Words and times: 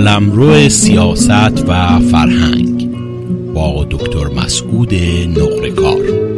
قلمرو 0.00 0.68
سیاست 0.68 1.68
و 1.68 1.98
فرهنگ 1.98 2.90
با 3.54 3.86
دکتر 3.90 4.26
مسعود 4.28 4.94
نقرکار. 5.38 6.30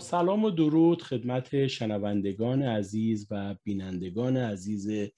سلام 0.00 0.44
و 0.44 0.50
درود 0.50 1.02
خدمت 1.02 1.66
شنوندگان 1.66 2.62
عزیز 2.62 3.26
و 3.30 3.54
بینندگان 3.64 4.36
عزیز 4.36 5.10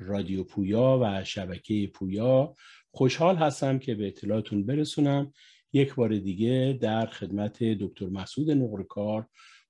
رادیو 0.00 0.44
پویا 0.44 0.98
و 1.02 1.24
شبکه 1.24 1.86
پویا. 1.86 2.56
خوشحال 2.90 3.36
هستم 3.36 3.78
که 3.78 3.94
به 3.94 4.06
اطلاعتون 4.06 4.66
برسونم. 4.66 5.32
یک 5.72 5.94
بار 5.94 6.18
دیگه 6.18 6.78
در 6.80 7.06
خدمت 7.06 7.62
دکتر 7.62 8.06
مسعود 8.06 8.50
نقرکار 8.50 9.26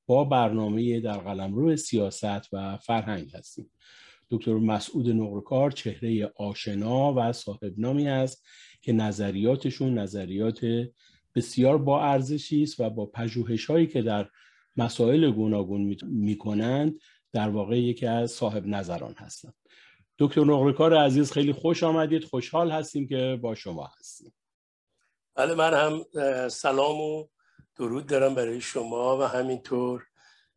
با 0.07 0.25
برنامه 0.25 1.01
در 1.01 1.19
قلمرو 1.19 1.77
سیاست 1.77 2.55
و 2.55 2.77
فرهنگ 2.77 3.31
هستیم. 3.35 3.71
دکتر 4.31 4.55
مسعود 4.55 5.09
نقرکار 5.09 5.71
چهره 5.71 6.33
آشنا 6.37 7.15
و 7.17 7.33
صاحب 7.33 7.73
نامی 7.77 8.09
است 8.09 8.47
که 8.83 8.93
نظریاتشون 8.93 9.99
نظریات 9.99 10.89
بسیار 11.35 11.79
با 11.79 12.05
ارزشی 12.05 12.63
است 12.63 12.81
و 12.81 12.91
با 12.91 13.07
پژوهش 13.07 13.67
هایی 13.67 13.87
که 13.87 14.03
در 14.03 14.29
مسائل 14.77 15.31
گوناگون 15.31 15.97
می‌کنند 16.03 16.95
در 17.33 17.49
واقع 17.49 17.81
یکی 17.81 18.07
از 18.07 18.31
صاحب 18.31 18.67
نظران 18.67 19.15
هستند. 19.19 19.55
دکتر 20.21 20.45
نقرکار 20.45 20.97
عزیز 20.97 21.33
خیلی 21.33 21.53
خوش 21.53 21.83
آمدید. 21.83 22.25
خوشحال 22.25 22.71
هستیم 22.71 23.09
که 23.09 23.39
با 23.43 23.55
شما 23.55 23.91
هستیم. 23.99 24.33
بله 25.35 25.55
من 25.55 25.75
هم 25.75 26.05
سلام 26.49 27.01
و 27.01 27.27
درود 27.77 28.07
دارم 28.07 28.35
برای 28.35 28.61
شما 28.61 29.19
و 29.19 29.23
همینطور 29.23 30.07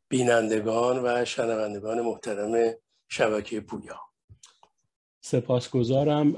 بینندگان 0.09 1.00
و 1.05 1.25
شنوندگان 1.25 2.02
محترم 2.02 2.73
شبکه 3.09 3.61
پویا. 3.61 4.00
سپاسگزارم. 5.22 6.36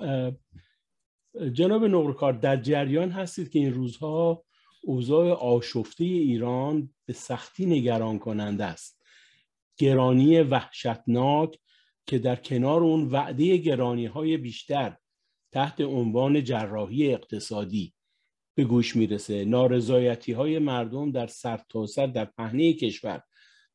جناب 1.53 1.85
نقرکار 1.85 2.33
در 2.33 2.57
جریان 2.57 3.11
هستید 3.11 3.49
که 3.49 3.59
این 3.59 3.73
روزها 3.73 4.43
اوضاع 4.83 5.31
آشفته 5.31 6.03
ایران 6.03 6.93
به 7.05 7.13
سختی 7.13 7.65
نگران 7.65 8.19
کننده 8.19 8.65
است. 8.65 9.01
گرانی 9.77 10.41
وحشتناک 10.41 11.59
که 12.07 12.19
در 12.19 12.35
کنار 12.35 12.83
اون 12.83 13.07
وعده 13.07 13.57
گرانی 13.57 14.05
های 14.05 14.37
بیشتر 14.37 14.97
تحت 15.51 15.81
عنوان 15.81 16.43
جراحی 16.43 17.13
اقتصادی 17.13 17.93
به 18.55 18.63
گوش 18.63 18.95
می‌رسه. 18.95 19.45
نارضایتی 19.45 20.31
های 20.31 20.59
مردم 20.59 21.11
در 21.11 21.27
سرتاسر 21.27 22.07
در 22.07 22.25
پهنه 22.25 22.73
کشور 22.73 23.21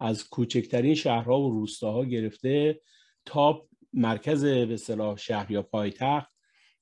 از 0.01 0.29
کوچکترین 0.29 0.95
شهرها 0.95 1.41
و 1.41 1.51
روستاها 1.51 2.05
گرفته 2.05 2.81
تا 3.25 3.69
مرکز 3.93 4.45
به 4.45 4.77
صلاح 4.77 5.17
شهر 5.17 5.51
یا 5.51 5.63
پایتخت. 5.63 6.31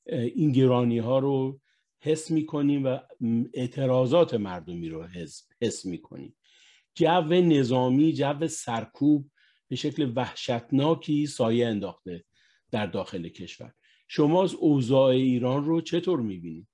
این 0.07 0.53
گرانی 0.53 0.99
ها 0.99 1.19
رو 1.19 1.61
حس 2.01 2.31
می‌کنیم 2.31 2.85
و 2.87 2.99
اعتراضات 3.55 4.35
مردمی 4.35 4.89
رو 4.89 5.03
حس, 5.05 5.49
حس 5.63 5.87
می‌کنیم. 5.87 6.37
جو 6.95 7.21
نظامی 7.31 8.13
جو 8.13 8.49
سرکوب 8.49 9.31
به 9.69 9.77
شکل 9.77 10.13
وحشتناکی 10.17 11.27
سایه 11.27 11.67
انداخته 11.67 12.25
در 12.71 12.87
داخل 12.87 13.29
کشور 13.29 13.75
شما 14.09 14.45
از 14.45 14.55
اوضاع 14.55 15.11
ایران 15.11 15.65
رو 15.65 15.81
چطور 15.81 16.21
می‌بینید؟ 16.21 16.69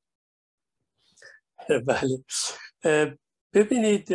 بله 1.87 2.25
ببینید 3.53 4.12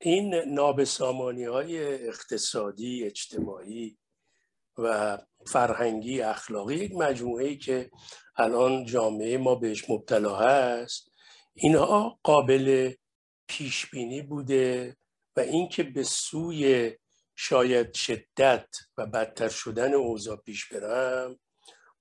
این 0.00 0.34
نابسامانی 0.34 1.44
های 1.44 2.06
اقتصادی 2.08 3.04
اجتماعی 3.04 3.98
و 4.78 5.18
فرهنگی 5.46 6.20
اخلاقی 6.20 6.74
یک 6.74 6.92
مجموعه 6.94 7.56
که 7.56 7.90
الان 8.36 8.84
جامعه 8.84 9.38
ما 9.38 9.54
بهش 9.54 9.90
مبتلا 9.90 10.36
هست 10.36 11.12
اینها 11.54 12.20
قابل 12.22 12.92
پیش 13.48 13.90
بینی 13.90 14.22
بوده 14.22 14.96
و 15.36 15.40
اینکه 15.40 15.82
به 15.82 16.02
سوی 16.02 16.92
شاید 17.36 17.94
شدت 17.94 18.66
و 18.96 19.06
بدتر 19.06 19.48
شدن 19.48 19.94
اوضاع 19.94 20.36
پیش 20.36 20.72
برم 20.72 21.38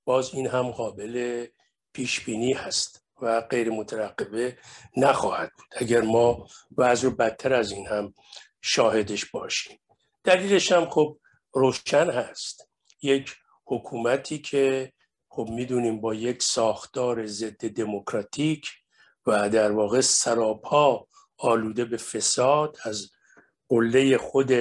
باز 0.06 0.34
این 0.34 0.48
هم 0.48 0.72
قابل 0.72 1.46
پیش 1.94 2.20
بینی 2.20 2.54
هست 2.54 3.06
و 3.22 3.42
غیر 3.42 3.70
مترقبه 3.70 4.58
نخواهد 4.98 5.52
بود. 5.58 5.68
اگر 5.72 6.02
ما 6.02 6.48
وضع 6.78 7.04
رو 7.04 7.16
بدتر 7.16 7.54
از 7.54 7.72
این 7.72 7.88
هم 7.88 8.14
شاهدش 8.62 9.26
باشیم. 9.26 9.80
دلیلش 10.24 10.72
هم 10.72 10.90
خب 10.90 11.20
روشن 11.54 12.10
هست. 12.10 12.70
یک 13.02 13.36
حکومتی 13.66 14.40
که 14.40 14.94
خب 15.30 15.48
می‌دونیم 15.50 16.02
با 16.02 16.14
یک 16.14 16.44
ساختار 16.44 17.26
ضد 17.26 17.68
دموکراتیک 17.68 18.68
و 19.26 19.50
در 19.50 19.72
واقع 19.72 20.02
سراپا 20.02 21.08
آلوده 21.38 21.86
به 21.86 21.98
فساد 21.98 22.78
از 22.84 23.12
قله 23.70 24.18
خود 24.18 24.52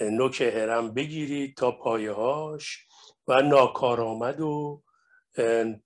نوک 0.00 0.40
هرم 0.40 0.94
بگیرید 0.94 1.56
تا 1.56 1.70
پایهاش 1.70 2.86
و 3.28 3.42
ناکارآمد 3.42 4.40
و 4.40 4.82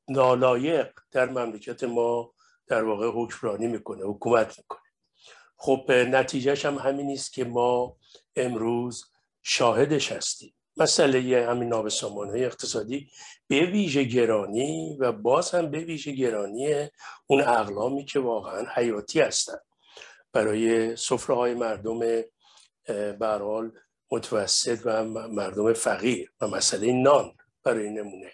نالایق 0.08 0.90
در 1.10 1.28
مملکت 1.28 1.84
ما 1.84 2.32
در 2.66 2.84
واقع 2.84 3.10
حکمرانی 3.14 3.66
می‌کنه 3.66 4.04
حکومت 4.04 4.58
می‌کنه. 4.58 4.80
خب 5.56 5.92
نتیجهش 5.92 6.64
هم 6.64 6.78
همین 6.78 7.10
است 7.10 7.32
که 7.32 7.44
ما 7.44 7.96
امروز 8.36 9.04
شاهدش 9.42 10.12
هستیم. 10.12 10.54
مسئله 10.76 11.46
همین 11.48 11.68
نابسامان 11.68 12.30
های 12.30 12.44
اقتصادی 12.44 13.10
به 13.46 13.66
ویژه 13.66 14.04
گرانی 14.04 14.96
و 15.00 15.12
باز 15.12 15.50
هم 15.50 15.70
به 15.70 15.78
ویژه 15.78 16.12
گرانی 16.12 16.88
اون 17.26 17.40
اقلامی 17.40 18.04
که 18.04 18.20
واقعا 18.20 18.66
حیاتی 18.74 19.20
هستن. 19.20 19.58
برای 20.32 20.96
سفره 20.96 21.36
های 21.36 21.54
مردم 21.54 22.22
برحال 23.18 23.72
متوسط 24.14 24.78
و 24.84 25.04
مردم 25.28 25.72
فقیر 25.72 26.32
و 26.40 26.48
مسئله 26.48 26.92
نان 26.92 27.36
برای 27.64 27.90
نمونه. 27.90 28.32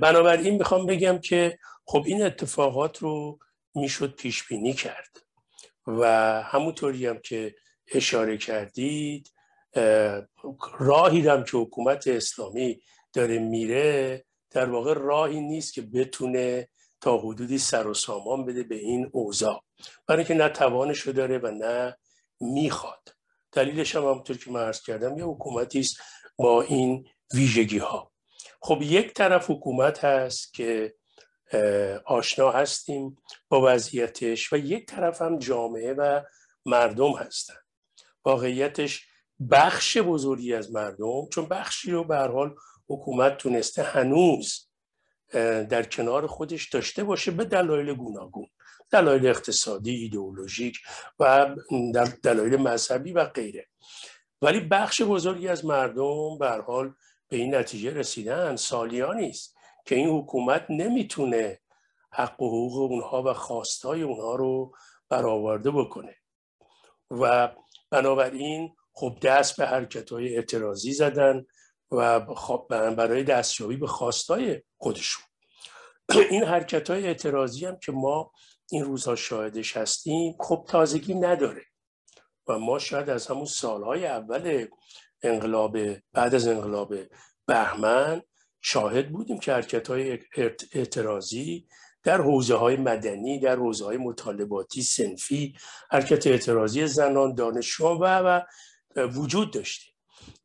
بنابراین 0.00 0.54
می‌خوام 0.54 0.86
بگم 0.86 1.18
که 1.18 1.58
خب 1.86 2.02
این 2.06 2.22
اتفاقات 2.22 2.98
رو 2.98 3.38
می‌شد 3.74 4.14
پیش 4.14 4.48
بینی 4.48 4.72
کرد 4.72 5.18
و 5.86 6.02
همونطوری 6.42 7.06
هم 7.06 7.18
که 7.18 7.54
اشاره 7.92 8.38
کردید 8.38 9.30
راهی 10.78 11.28
هم 11.28 11.44
که 11.44 11.56
حکومت 11.56 12.08
اسلامی 12.08 12.80
داره 13.12 13.38
میره 13.38 14.24
در 14.50 14.70
واقع 14.70 14.94
راهی 14.94 15.40
نیست 15.40 15.74
که 15.74 15.82
بتونه 15.82 16.68
تا 17.00 17.18
حدودی 17.18 17.58
سر 17.58 17.86
و 17.86 17.94
سامان 17.94 18.44
بده 18.44 18.62
به 18.62 18.74
این 18.74 19.10
اوضاع. 19.12 19.64
برای 20.06 20.24
که 20.24 20.34
نه 20.34 20.48
توانشو 20.48 21.12
داره 21.12 21.38
و 21.38 21.50
نه 21.50 21.96
می‌خواد. 22.40 23.13
دلیلش 23.54 23.96
هم 23.96 24.02
همونطور 24.02 24.36
که 24.36 24.50
من 24.50 24.60
عرض 24.60 24.82
کردم 24.82 25.18
یه 25.18 25.24
حکومتی 25.24 25.80
است 25.80 25.96
با 26.36 26.62
این 26.62 27.08
ویژگی 27.34 27.78
ها 27.78 28.12
خب 28.62 28.82
یک 28.82 29.14
طرف 29.14 29.50
حکومت 29.50 30.04
هست 30.04 30.54
که 30.54 30.94
آشنا 32.04 32.50
هستیم 32.50 33.16
با 33.48 33.62
وضعیتش 33.64 34.52
و 34.52 34.56
یک 34.56 34.86
طرف 34.86 35.22
هم 35.22 35.38
جامعه 35.38 35.92
و 35.92 36.20
مردم 36.66 37.12
هستن. 37.12 37.54
واقعیتش 38.24 39.06
بخش 39.50 39.96
بزرگی 39.96 40.54
از 40.54 40.72
مردم 40.72 41.28
چون 41.32 41.46
بخشی 41.46 41.90
رو 41.90 42.04
به 42.04 42.16
حال 42.16 42.54
حکومت 42.88 43.36
تونسته 43.36 43.82
هنوز 43.82 44.68
در 45.68 45.82
کنار 45.82 46.26
خودش 46.26 46.68
داشته 46.68 47.04
باشه 47.04 47.30
به 47.30 47.44
دلایل 47.44 47.94
گوناگون. 47.94 48.46
دلایل 48.94 49.26
اقتصادی 49.26 49.94
ایدئولوژیک 49.94 50.78
و 51.18 51.54
دلایل 52.22 52.56
مذهبی 52.56 53.12
و 53.12 53.24
غیره. 53.24 53.68
ولی 54.42 54.60
بخش 54.60 55.02
بزرگی 55.02 55.48
از 55.48 55.64
مردم 55.64 56.38
به 56.38 56.50
حال 56.50 56.94
به 57.28 57.36
این 57.36 57.54
نتیجه 57.54 57.94
رسیدن 57.94 58.56
سالیانی 58.56 59.28
است 59.28 59.56
که 59.84 59.94
این 59.94 60.08
حکومت 60.08 60.66
نمی‌تونه 60.70 61.60
حق 62.12 62.42
و 62.42 62.48
حقوق 62.48 62.92
اونها 62.92 63.22
و 63.22 63.32
خواستای 63.32 64.02
اونها 64.02 64.34
رو 64.34 64.72
برآورده 65.08 65.70
بکنه. 65.70 66.16
و 67.10 67.48
بنابراین 67.90 68.76
خب 68.92 69.18
دست 69.22 69.56
به 69.56 69.66
حرکت 69.66 70.12
های 70.12 70.36
اعتراضی 70.36 70.92
زدن 70.92 71.46
و 71.90 72.20
خب 72.34 72.66
برای 72.70 73.22
دستیابی 73.22 73.76
به 73.76 73.86
خواستای 73.86 74.62
خودشون. 74.76 75.24
این 76.30 76.44
حرکت 76.44 76.90
های 76.90 77.06
اعتراضی 77.06 77.66
هم 77.66 77.78
که 77.78 77.92
ما 77.92 78.32
این 78.70 78.84
روزها 78.84 79.16
شاهدش 79.16 79.76
هستیم 79.76 80.36
خب 80.40 80.64
تازگی 80.68 81.14
نداره. 81.14 81.62
و 82.48 82.58
ما 82.58 82.78
شاید 82.78 83.10
از 83.10 83.26
همون 83.26 83.44
سالهای 83.44 84.06
اول 84.06 84.66
انقلاب 85.22 85.78
بعد 86.12 86.34
از 86.34 86.46
انقلاب 86.48 86.94
بهمن 87.46 88.22
شاهد 88.60 89.10
بودیم 89.12 89.38
که 89.38 89.52
حرکت 89.52 89.88
های 89.90 90.18
اعتراضی 90.72 91.68
در 92.02 92.20
حوزه 92.20 92.54
های 92.54 92.76
مدنی 92.76 93.38
در 93.38 93.56
حوزه 93.56 93.84
های 93.84 93.96
مطالباتی 93.96 94.82
سنفی 94.82 95.54
حرکت 95.90 96.26
اعتراضی 96.26 96.86
زنان 96.86 97.34
دانشجویان 97.34 97.98
و, 98.00 98.40
و 98.96 99.06
وجود 99.06 99.52
داشته. 99.52 99.92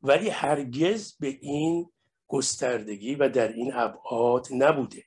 ولی 0.02 0.30
هرگز 0.30 1.16
به 1.20 1.28
این 1.42 1.92
گستردگی 2.28 3.16
و 3.16 3.30
در 3.30 3.48
این 3.48 3.74
ابعاد 3.74 4.48
نبوده. 4.52 5.04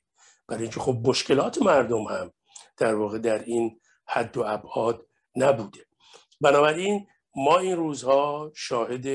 برای 0.48 0.62
اینکه 0.62 0.80
خب 0.80 1.00
مشکلات 1.04 1.62
مردم 1.62 2.02
هم 2.02 2.32
در 2.76 2.94
واقع 2.94 3.18
در 3.18 3.44
این 3.44 3.80
حد 4.06 4.36
و 4.36 4.42
ابعاد 4.46 5.06
نبوده. 5.36 5.80
بنابراین 6.40 7.06
ما 7.36 7.58
این 7.58 7.76
روزها 7.76 8.52
شاهد 8.54 9.06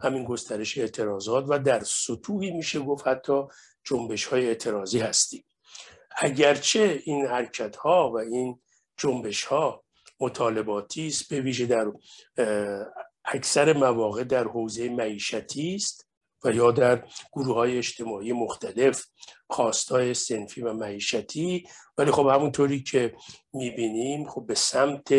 همین 0.00 0.24
گسترش 0.24 0.78
اعتراضات 0.78 1.44
و 1.48 1.58
در 1.58 1.80
سطوحی 1.80 2.50
میشه 2.50 2.80
گفت 2.80 3.06
حتی 3.06 3.42
جنبش 3.84 4.24
های 4.24 4.46
اعتراضی 4.46 4.98
هستیم. 4.98 5.44
اگرچه 6.16 7.02
این 7.04 7.26
حرکت 7.26 7.76
ها 7.76 8.10
و 8.14 8.18
این 8.18 8.60
جنبش 8.96 9.44
ها 9.44 9.84
مطالباتی 10.20 11.06
است 11.06 11.28
به 11.28 11.40
ویژه 11.40 11.66
در 11.66 11.92
اکثر 13.24 13.72
مواقع 13.72 14.24
در 14.24 14.44
حوزه 14.44 14.88
معیشتی 14.88 15.74
است 15.74 16.08
و 16.44 16.52
یا 16.52 16.70
در 16.70 17.08
گروه 17.32 17.54
های 17.54 17.78
اجتماعی 17.78 18.32
مختلف 18.32 19.04
خواستای 19.50 20.14
سنفی 20.14 20.60
و 20.60 20.72
معیشتی. 20.72 21.68
ولی 21.98 22.10
خب 22.10 22.26
همونطوری 22.26 22.82
که 22.82 23.16
می‌بینیم 23.52 24.28
خب 24.28 24.46
به 24.46 24.54
سمت 24.54 25.14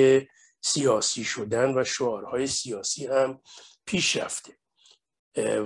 سیاسی 0.62 1.24
شدن 1.24 1.78
و 1.78 1.84
شعارهای 1.84 2.48
سیاسی 2.48 3.08
هم 3.08 3.42
پیش 3.86 4.18
رفته. 4.18 4.58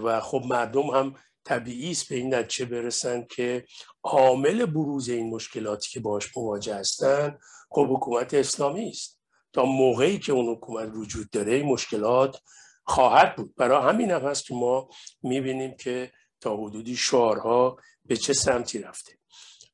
و 0.03 0.21
خب 0.21 0.43
مردم 0.45 0.87
هم 0.89 1.15
طبیعی 1.45 1.91
است 1.91 2.09
به 2.09 2.15
این 2.15 2.35
نتیجه 2.35 2.65
برسن 2.65 3.25
که 3.29 3.65
عامل 4.03 4.65
بروز 4.65 5.09
این 5.09 5.29
مشکلاتی 5.29 5.89
که 5.89 5.99
باش 5.99 6.37
مواجه 6.37 6.75
هستن 6.75 7.37
خب 7.69 7.87
حکومت 7.89 8.33
اسلامی 8.33 8.89
است. 8.89 9.19
تا 9.53 9.65
موقعی 9.65 10.19
که 10.19 10.31
اون 10.31 10.55
حکومت 10.55 10.89
وجود 10.95 11.29
داره 11.29 11.53
این 11.53 11.65
مشکلات 11.65 12.41
خواهد 12.87 13.35
بود. 13.35 13.55
برای 13.55 13.89
همین 13.89 14.11
هم 14.11 14.21
هست 14.21 14.45
که 14.45 14.53
ما 14.53 14.89
می‌بینیم 15.23 15.75
که 15.75 16.11
تا 16.41 16.57
حدودی 16.57 16.95
شعارها 16.95 17.77
به 18.05 18.17
چه 18.17 18.33
سمتی 18.33 18.79
رفته. 18.79 19.13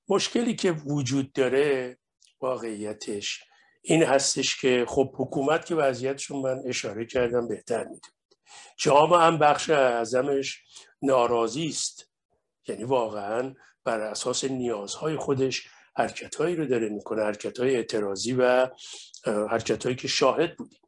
مشکلی 0.10 0.56
که 0.56 0.72
وجود 0.72 1.32
داره 1.34 1.98
واقعیتش 2.42 3.44
این 3.82 4.04
هستش 4.04 4.62
که 4.62 4.86
خب 4.88 5.14
حکومت 5.18 5.66
که 5.66 5.76
وضعیتشون 5.76 6.42
من 6.42 6.62
اشاره 6.66 7.06
کردم 7.06 7.48
بهتر 7.48 7.80
می‌دونید 7.80 8.14
جامعه 8.78 9.20
هم 9.20 9.38
بخش 9.38 9.70
اعظمش 9.70 10.62
ناراضی 11.02 11.68
است. 11.68 12.12
یعنی 12.68 12.84
واقعا 12.84 13.54
بر 13.84 14.02
اساس 14.02 14.44
نیازهای 14.44 15.18
خودش 15.18 15.68
حرکتهایی 15.96 16.56
رو 16.56 16.66
داره 16.66 16.90
می‌کنه 16.90 17.24
حرکتهای 17.24 17.76
اعتراضی 17.76 18.34
و 18.34 18.70
حرکتهایی 19.26 19.96
که 19.96 20.08
شاهد 20.08 20.58
بودیم. 20.58 20.80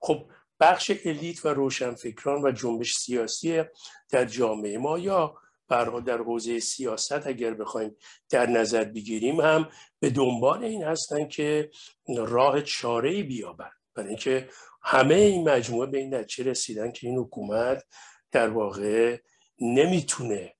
خب 0.00 0.30
بخش 0.62 0.92
الیت 1.04 1.46
و 1.46 1.48
روشنفکران 1.48 2.42
و 2.42 2.52
جنبش 2.52 2.94
سیاسی 2.94 3.62
در 4.10 4.24
جامعه 4.24 4.78
ما 4.78 4.98
یا 4.98 5.34
برها 5.68 6.00
در 6.00 6.18
حوزه 6.18 6.60
سیاست 6.60 7.26
اگر 7.26 7.54
بخوایم 7.54 7.96
در 8.30 8.46
نظر 8.46 8.84
بگیریم 8.84 9.40
هم 9.40 9.68
به 10.00 10.10
دنبال 10.10 10.64
این 10.64 10.84
هستن 10.84 11.28
که 11.28 11.70
راه 12.16 12.62
چاره 12.62 13.22
بیابن 13.22 13.70
برای 13.94 14.08
اینکه 14.08 14.48
همه 14.82 15.14
این 15.14 15.48
مجموعه 15.48 15.90
به 15.90 15.98
این 15.98 16.14
نتیجه 16.14 16.50
رسیدن 16.50 16.92
که 16.92 17.06
این 17.06 17.18
حکومت 17.18 17.84
در 18.32 18.48
واقع 18.48 19.18
نمی‌تونه 19.60 20.54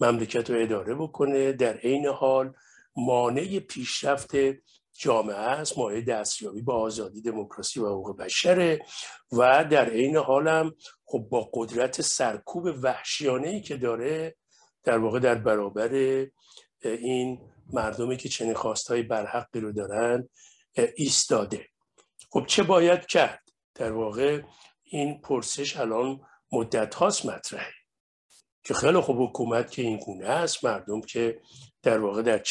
مملکت 0.00 0.50
رو 0.50 0.62
اداره 0.62 0.94
بکنه 0.94 1.52
در 1.52 1.76
عین 1.76 2.06
حال 2.06 2.54
مانع 2.96 3.58
پیشرفت 3.58 4.30
جامعه 4.98 5.36
است 5.36 5.78
مایه 5.78 6.00
دستیابی 6.00 6.62
با 6.62 6.74
آزادی 6.74 7.22
دموکراسی 7.22 7.80
و 7.80 7.86
حقوق 7.86 8.16
بشره 8.16 8.78
و 9.32 9.64
در 9.64 9.90
عین 9.90 10.16
حالم 10.16 10.74
خب 11.04 11.18
با 11.30 11.50
قدرت 11.54 12.02
سرکوب 12.02 12.64
وحشیانه 12.82 13.48
ای 13.48 13.60
که 13.60 13.76
داره 13.76 14.36
در 14.84 14.98
واقع 14.98 15.18
در 15.18 15.34
برابر 15.34 15.92
این 16.82 17.40
مردمی 17.72 18.16
که 18.16 18.28
چنین 18.28 18.54
خواستهای 18.54 19.02
برحقی 19.02 19.60
رو 19.60 19.72
دارن 19.72 20.28
ایستاده. 20.96 21.68
خب 22.30 22.44
چه 22.46 22.62
باید 22.62 23.06
کرد؟ 23.06 23.42
در 23.74 23.92
واقع 23.92 24.42
این 24.84 25.20
پرسش 25.20 25.76
الان 25.76 26.20
مدت 26.52 26.94
هاست 26.94 27.26
مطرحه. 27.26 27.72
که 28.64 28.74
خیلی 28.74 29.00
خوب 29.00 29.28
حکومت 29.28 29.70
که 29.70 29.82
این 29.82 29.96
گونه 29.96 30.28
است 30.28 30.64
مردم 30.64 31.00
که 31.00 31.40
در 31.82 31.98
واقع 31.98 32.22
در 32.22 32.42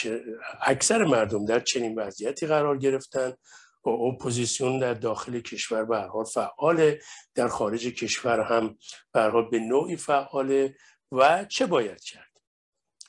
اکثر 0.61 1.03
مردم 1.03 1.45
در 1.45 1.59
چنین 1.59 1.99
وضعیتی 1.99 2.47
قرار 2.47 2.77
گرفتن. 2.77 3.33
و 3.85 3.89
اپوزیسیون 3.89 4.79
در 4.79 4.93
داخل 4.93 5.39
کشور 5.39 5.85
به 5.85 5.97
حال 5.97 6.25
فعاله. 6.25 6.99
در 7.35 7.47
خارج 7.47 7.87
کشور 7.87 8.39
هم 8.39 8.77
به 9.13 9.31
به 9.51 9.59
نوعی 9.59 9.95
فعاله. 9.95 10.75
و 11.11 11.45
چه 11.45 11.65
باید 11.65 12.03
کرد؟ 12.03 12.27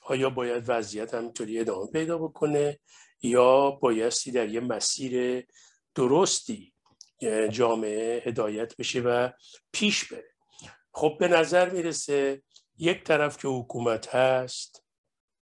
آیا 0.02 0.30
باید 0.30 0.64
وضعیت 0.66 1.14
همینطوری 1.14 1.60
ادامه 1.60 1.90
پیدا 1.90 2.18
بکنه؟ 2.18 2.78
یا 3.22 3.70
بایستی 3.70 4.32
در 4.32 4.48
یه 4.48 4.60
مسیر 4.60 5.44
درستی 5.94 6.74
جامعه 7.50 8.22
هدایت 8.26 8.76
بشه 8.76 9.00
و 9.00 9.28
پیش 9.72 10.12
بره؟ 10.12 10.34
خب 10.92 11.16
به 11.20 11.28
نظر 11.28 11.70
می‌رسه 11.70 12.42
یک 12.76 13.04
طرف 13.04 13.36
که 13.38 13.48
حکومت 13.48 14.14
هست 14.14 14.87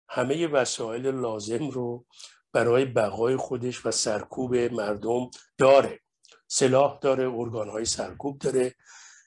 همه 0.10 0.48
وسایل 0.48 1.08
لازم 1.08 1.70
رو 1.70 2.06
برای 2.54 2.86
بقای 2.86 3.36
خودش 3.36 3.86
و 3.86 3.92
سرکوب 3.92 4.56
مردم 4.56 5.30
داره. 5.58 6.00
سلاح 6.48 7.00
داره 7.02 7.34
ارگانهای 7.34 7.86
سرکوب 7.86 8.40
داره 8.40 8.76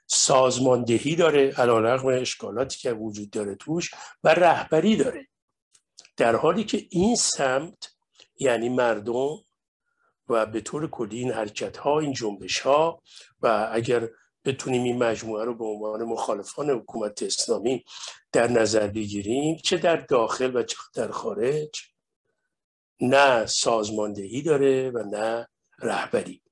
سازماندهی 0.07 1.17
داره 1.17 1.51
علیرغم 1.51 2.09
اشکالاتی 2.09 2.79
که 2.79 2.93
وجود 2.93 3.31
داره 3.31 3.55
توش 3.55 3.91
و 4.25 4.29
رهبری 4.29 4.97
داره. 4.97 5.29
در 6.17 6.37
حالی 6.37 6.65
که 6.65 6.87
این 6.91 7.17
سمت 7.17 7.97
یعنی 8.39 8.69
مردم 8.69 9.37
و 10.29 10.47
به 10.47 10.61
طور 10.61 10.91
کلی 10.91 11.19
این 11.19 11.33
حرکت 11.33 11.77
ها 11.77 12.01
این 12.01 12.13
جنبش 12.13 12.61
ها 12.61 13.03
و 13.41 13.69
اگر 13.73 14.09
بتونیم 14.47 14.83
این 14.83 14.99
مجموعه 14.99 15.45
رو 15.45 15.55
به 15.55 15.65
عنوان 15.65 16.05
مخالفان 16.05 16.71
حکومت 16.71 17.23
اسلامی 17.23 17.85
در 18.33 18.49
نظر 18.49 18.87
بگیریم 18.87 19.57
چه 19.57 19.77
در 19.77 19.97
داخل 19.97 20.57
و 20.57 20.63
چه 20.63 20.77
در 20.95 21.11
خارج. 21.11 21.81
نه 23.01 23.47
سازماندهی 23.47 24.43
داره 24.43 24.91
و 24.91 24.99
نه 24.99 25.49
رهبری. 25.79 26.43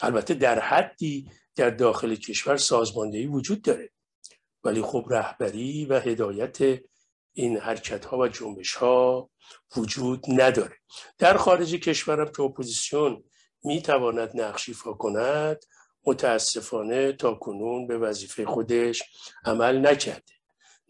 البته 0.00 0.34
در 0.34 0.60
حدی 0.60 1.30
در 1.56 1.70
داخل 1.70 2.14
کشور 2.14 2.56
سازماندهی 2.56 3.26
وجود 3.26 3.62
داره. 3.62 3.90
ولی 4.64 4.82
خب 4.82 5.06
رهبری 5.10 5.86
و 5.86 6.00
هدایت 6.00 6.80
این 7.32 7.56
حرکت 7.56 8.04
ها 8.04 8.18
و 8.18 8.28
جنبش 8.28 8.74
ها 8.74 9.30
وجود 9.76 10.24
نداره. 10.28 10.76
در 11.18 11.36
خارج 11.36 11.74
کشورم 11.74 12.32
که 12.32 12.42
اپوزیسیون 12.42 13.24
می 13.64 13.82
تواند 13.82 14.40
نقش 14.40 14.70
کند 14.98 15.64
متاسفانه 16.06 17.12
تا 17.12 17.34
کنون 17.34 17.86
به 17.86 17.98
وظیفه 17.98 18.46
خودش 18.46 19.02
عمل 19.44 19.86
نکرده. 19.86 20.32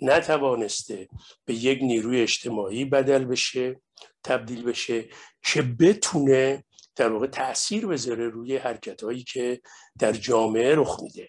نتوانسته 0.02 1.08
به 1.44 1.54
یک 1.54 1.78
نیروی 1.82 2.22
اجتماعی 2.22 2.84
بدل 2.84 3.24
بشه 3.24 3.80
تبدیل 4.24 4.62
بشه 4.62 5.08
که 5.42 5.62
بتونه 5.62 6.64
در 6.96 7.12
واقع 7.12 7.26
تاثیر 7.26 7.86
بذاره 7.86 8.28
روی 8.28 8.56
حرکت 8.56 9.02
هایی 9.02 9.22
که 9.22 9.60
در 9.98 10.12
جامعه 10.12 10.74
رخ 10.74 11.00
میده 11.02 11.28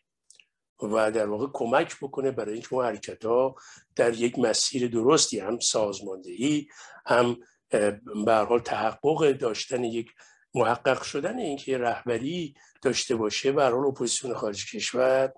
و 0.82 1.12
در 1.12 1.30
واقع 1.30 1.48
کمک 1.54 1.98
بکنه 2.02 2.32
برای 2.32 2.54
اینکه 2.54 2.74
اون 2.74 2.86
حرکت 2.86 3.26
ها 3.26 3.56
در 3.96 4.14
یک 4.14 4.40
مسیر 4.40 4.88
درستی 4.88 5.40
هم 5.40 5.60
سازماندهی 5.60 6.68
هم 7.06 7.38
به 8.26 8.36
حال 8.36 8.60
تحقق 8.60 9.32
داشتن 9.32 9.84
یک 9.84 10.12
محقق 10.56 11.02
شدن 11.02 11.40
اینکه 11.40 11.78
رهبری 11.78 12.54
داشته 12.82 13.16
باشه 13.16 13.52
به 13.52 13.64
حال 13.64 13.86
اپوزیسیون 13.86 14.34
خارج 14.34 14.76
کشور 14.76 15.34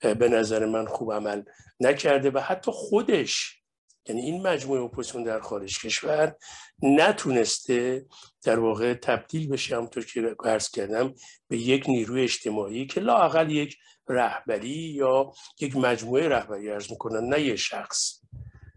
به 0.00 0.28
نظر 0.28 0.66
من 0.66 0.86
خوب 0.86 1.12
عمل 1.12 1.42
نکرده 1.80 2.30
و 2.30 2.38
حتی 2.38 2.70
خودش 2.74 3.64
یعنی 4.08 4.20
این 4.20 4.46
مجموعه 4.46 4.80
اپوزیسیون 4.80 5.24
در 5.24 5.40
خارج 5.40 5.78
کشور 5.78 6.36
نتونسته 6.82 8.06
در 8.42 8.58
واقع 8.58 8.94
تبدیل 8.94 9.48
بشه 9.48 9.76
همونطور 9.76 10.04
که 10.04 10.36
عرض 10.44 10.70
کردم 10.70 11.14
به 11.48 11.58
یک 11.58 11.88
نیروی 11.88 12.22
اجتماعی 12.22 12.86
که 12.86 13.00
لاقل 13.00 13.50
یک 13.50 13.76
رهبری 14.08 14.68
یا 14.68 15.32
یک 15.60 15.76
مجموعه 15.76 16.28
رهبری 16.28 16.70
عرض 16.70 16.90
می‌کنم 16.90 17.28
نه 17.28 17.40
یه 17.40 17.56
شخص 17.56 18.20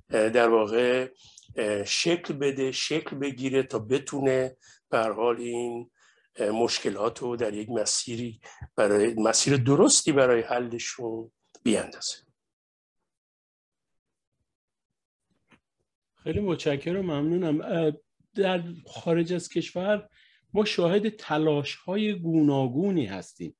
در 0.09 0.49
واقع 0.49 1.07
شکل 1.85 2.33
بده 2.33 2.71
شکل 2.71 3.15
بگیره 3.15 3.63
تا 3.63 3.79
بتونه 3.79 4.57
به 4.89 4.99
حال 4.99 5.37
این 5.37 5.89
مشکلات 6.39 7.19
رو 7.19 7.35
در 7.35 7.53
یک 7.53 7.69
مسیری 7.69 8.39
برای 8.75 9.13
مسیر 9.13 9.57
درستی 9.57 10.11
برای 10.11 10.41
حلشون 10.41 11.31
بیاندازه. 11.63 12.15
خیلی 16.15 16.39
متشکرم 16.39 17.05
ممنونم. 17.05 17.91
در 18.35 18.63
خارج 18.85 19.33
از 19.33 19.49
کشور 19.49 20.09
ما 20.53 20.65
شاهد 20.65 21.09
تلاش 21.09 21.75
های 21.75 22.13
گوناگونی 22.13 23.05
هستیم 23.05 23.55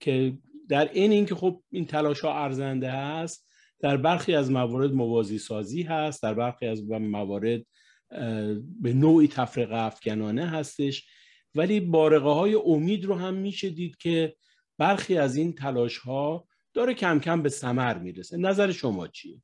که 0.00 0.38
در 0.68 0.92
این 0.92 1.12
اینکه 1.12 1.34
خب 1.34 1.62
این 1.70 1.86
تلاش 1.86 2.20
ها 2.20 2.44
ارزنده 2.44 2.90
هست 2.90 3.48
در 3.80 3.96
برخی 3.96 4.34
از 4.34 4.50
موارد 4.50 4.92
موازی 4.92 5.38
سازی 5.38 5.82
هست 5.82 6.22
در 6.22 6.34
برخی 6.34 6.66
از 6.66 6.90
موارد 6.90 7.66
به 8.80 8.92
نوعی 8.94 9.28
تفرقه 9.28 9.76
افکنانه 9.76 10.46
هستش. 10.46 11.08
ولی 11.54 11.80
بارقه 11.80 12.28
های 12.28 12.54
امید 12.54 13.04
رو 13.04 13.14
هم 13.14 13.34
میشه 13.34 13.70
دید 13.70 13.96
که 13.96 14.36
برخی 14.78 15.18
از 15.18 15.36
این 15.36 15.54
تلاش 15.54 15.98
ها 15.98 16.48
داره 16.74 16.94
کم 16.94 17.20
کم 17.20 17.42
به 17.42 17.48
سمر 17.48 17.98
می‌رسه. 17.98 18.36
نظر 18.36 18.72
شما 18.72 19.08
چیه؟ 19.08 19.42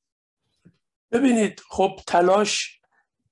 ببینید 1.12 1.62
خب 1.68 2.00
تلاش 2.06 2.80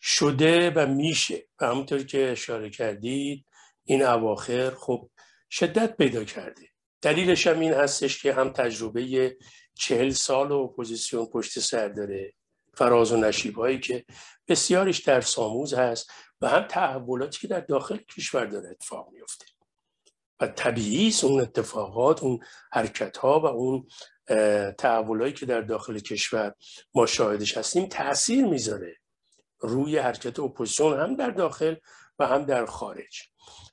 شده 0.01 0.71
و 0.71 0.87
میشه. 0.87 1.49
و 1.61 1.67
همونطور 1.67 2.03
که 2.03 2.31
اشاره 2.31 2.71
کردید 2.71 3.47
این 3.85 4.03
اواخر 4.03 4.71
خب 4.71 5.11
شدت 5.51 5.97
پیدا 5.97 6.25
کرده. 6.25 6.69
دلیلش 7.03 7.47
هم 7.47 7.61
این 7.61 7.73
هستش 7.73 8.23
که 8.23 8.33
هم 8.33 8.49
تجربه 8.49 9.37
چهل 9.75 10.11
ساله 10.11 10.55
اپوزیسیون 10.55 11.27
پشت 11.27 11.59
سر 11.59 11.89
داره. 11.89 12.33
فراز 12.75 13.13
و 13.13 13.17
نشیب 13.17 13.55
هایی 13.55 13.81
که 13.81 14.05
بسیارش 14.49 14.99
درس 14.99 15.21
آموز 15.21 15.75
هست. 15.75 16.11
و 16.41 16.49
هم 16.49 16.63
تحولاتی 16.63 17.41
که 17.41 17.47
در 17.47 17.61
داخل 17.61 17.97
کشور 17.97 18.45
داره 18.45 18.71
اتفاق 18.71 19.09
میفته 19.13 19.45
و 20.41 20.47
طبیعی 20.47 21.15
اون 21.23 21.41
اتفاقات 21.41 22.23
اون 22.23 22.39
حرکت 22.73 23.17
ها 23.17 23.41
و 23.41 23.47
اون 23.47 23.87
تحولایی 24.79 25.33
که 25.33 25.47
در 25.47 25.61
داخل 25.61 25.99
کشور 25.99 26.55
ما 26.95 27.07
شاهدش 27.07 27.59
هستیم 27.59 27.87
تاثیر 27.87 28.45
می‌ذاره 28.45 28.97
روی 29.59 29.99
حرکت 29.99 30.41
اپوزیسیون 30.41 31.01
هم 31.01 31.17
در 31.17 31.31
داخل 31.31 31.75
و 32.19 32.27
هم 32.27 32.45
در 32.45 32.67
خارج. 32.67 33.23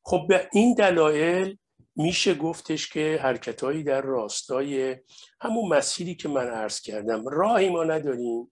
خب 0.03 0.25
به 0.29 0.49
این 0.53 0.73
دلایل 0.73 1.57
میشه 1.95 2.33
گفتش 2.33 2.89
که 2.89 3.19
حرکتهایی 3.23 3.83
در 3.83 4.01
راستای 4.01 4.97
همون 5.41 5.69
مسیری 5.69 6.15
که 6.15 6.29
من 6.29 6.47
عرض 6.47 6.81
کردم 6.81 7.27
راهی 7.27 7.69
ما 7.69 7.83
نداریم 7.83 8.51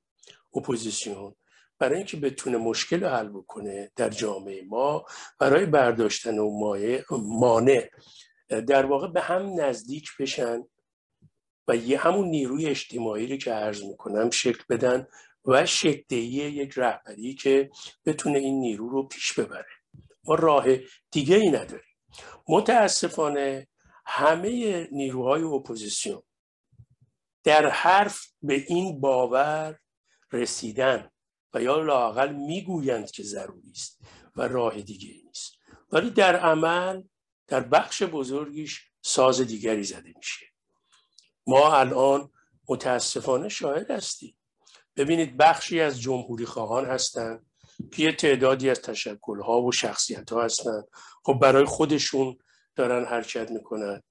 اپوزیسیون 0.56 1.36
برای 1.80 1.98
اینکه 1.98 2.18
بتونه 2.18 2.58
مشکل 2.58 3.06
حل 3.06 3.28
بکنه 3.28 3.92
در 3.96 4.10
جامعه 4.10 4.64
ما 4.64 5.06
برای 5.40 5.66
برداشتن 5.66 6.38
و 6.38 6.76
مانع 7.12 7.90
در 8.50 8.86
واقع 8.86 9.08
به 9.08 9.22
هم 9.22 9.62
نزدیک 9.62 10.10
بشن 10.20 10.64
و 11.68 11.76
یه 11.76 11.98
همون 11.98 12.28
نیروی 12.28 12.68
اجتماعی 12.68 13.28
رو 13.28 13.38
که 13.38 13.52
عرض 13.52 13.84
می‌کنم 13.84 14.30
شکل 14.30 14.64
بدن 14.70 15.08
و 15.46 15.66
شکلی 15.66 16.20
یک 16.20 16.74
رهبری 16.76 17.36
که 17.36 17.70
بتونه 18.06 18.40
این 18.40 18.60
نیرو 18.60 18.90
رو 18.90 19.08
پیش 19.08 19.40
ببره. 19.40 19.66
ما 20.24 20.36
راه 20.36 20.66
دیگه 21.12 21.36
ای 21.36 21.50
نداریم. 21.50 21.96
متاسفانه 22.48 23.68
همه 24.06 24.88
نیروهای 24.92 25.44
اپوزیسیون 25.44 26.22
در 27.44 27.70
حرف 27.70 28.28
به 28.42 28.66
این 28.68 29.02
باور 29.02 29.80
رسیدن. 30.32 31.10
و 31.54 31.62
یا 31.62 31.80
لاقل 31.82 32.34
می‌گویند 32.34 33.12
که 33.12 33.24
ضروری 33.24 33.72
است 33.72 34.00
و 34.36 34.48
راه 34.48 34.82
دیگه 34.82 35.14
نیست. 35.26 35.54
ولی 35.92 36.10
در 36.10 36.36
عمل 36.36 37.04
در 37.48 37.60
بخش 37.60 38.04
بزرگیش 38.04 38.82
ساز 39.02 39.42
دیگری 39.42 39.84
زده 39.84 40.14
میشه. 40.18 40.46
ما 41.48 41.76
الان 41.76 42.32
متاسفانه 42.70 43.50
شاهد 43.50 43.92
هستیم. 43.92 44.38
ببینید 44.96 45.38
بخشی 45.38 45.80
از 45.80 46.02
جمهوری 46.02 46.46
خواهان 46.46 46.86
هستند 46.86 47.46
که 47.92 48.04
یه 48.04 48.12
تعدادی 48.12 48.70
از 48.70 48.82
تشکلها 48.82 49.62
و 49.62 49.72
شخصیت 49.72 50.32
ها 50.32 50.44
هستند 50.44 50.88
خب 51.24 51.34
برای 51.34 51.66
خودشون 51.66 52.38
دارن 52.76 53.06
حرکت 53.06 53.52
می‌کنن. 53.52 54.02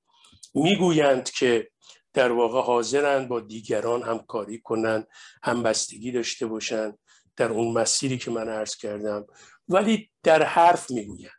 می‌گویند 0.54 1.30
که 1.30 1.70
در 2.12 2.32
واقع 2.32 2.60
حاضرند 2.60 3.28
با 3.28 3.40
دیگران 3.40 4.02
همکاری 4.02 4.60
کنند 4.60 5.06
همبستگی 5.42 6.12
داشته 6.12 6.46
باشند 6.46 6.98
در 7.38 7.50
اون 7.50 7.72
مسیری 7.72 8.18
که 8.18 8.30
من 8.30 8.48
عرض 8.48 8.76
کردم. 8.76 9.26
ولی 9.68 10.10
در 10.22 10.42
حرف 10.42 10.90
می‌گویند 10.90 11.32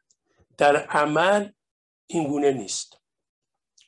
در 0.58 0.78
عمل 0.78 1.52
این 2.08 2.28
گونه 2.28 2.52
نیست. 2.52 2.94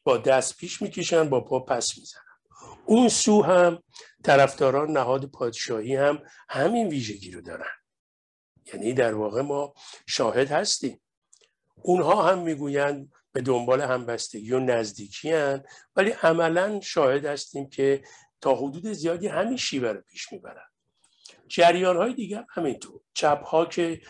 با 0.04 0.18
دست 0.18 0.58
پیش 0.58 0.82
می‌کشن 0.82 1.30
با 1.30 1.42
پا 1.42 1.60
پس 1.60 1.98
می‌زنن 1.98 2.22
اون 2.86 3.10
سو 3.10 3.42
هم 3.42 3.84
طرفداران 4.24 4.92
نهاد 4.92 5.26
پادشاهی 5.26 5.96
هم 5.96 6.24
همین 6.50 6.88
ویژگی 6.88 7.32
رو 7.32 7.42
دارن. 7.42 7.72
یعنی 8.74 8.94
در 8.94 9.14
واقع 9.14 9.42
ما 9.42 9.74
شاهد 10.08 10.52
هستیم. 10.52 11.02
اونها 11.76 12.24
هم 12.24 12.40
می‌گویند 12.40 13.12
به 13.32 13.42
دنبال 13.42 13.82
همبستگی 13.82 14.52
و 14.52 14.60
نزدیکی 14.60 15.32
هن 15.32 15.64
ولی 15.96 16.10
عملا 16.12 16.80
شاهد 16.80 17.26
هستیم 17.26 17.70
که 17.70 18.04
تا 18.42 18.56
حدود 18.56 18.92
زیادی 18.92 19.28
همین 19.28 19.58
شیوه 19.58 19.90
رو 19.90 20.02
پیش 20.02 20.32
می‌برن. 20.32 20.71
جریان 21.48 21.98
های 21.98 22.14
دیگر 22.14 22.46
همینطور. 22.50 23.02
چپ 23.14 23.44
ها 23.44 23.66
که 23.66 24.02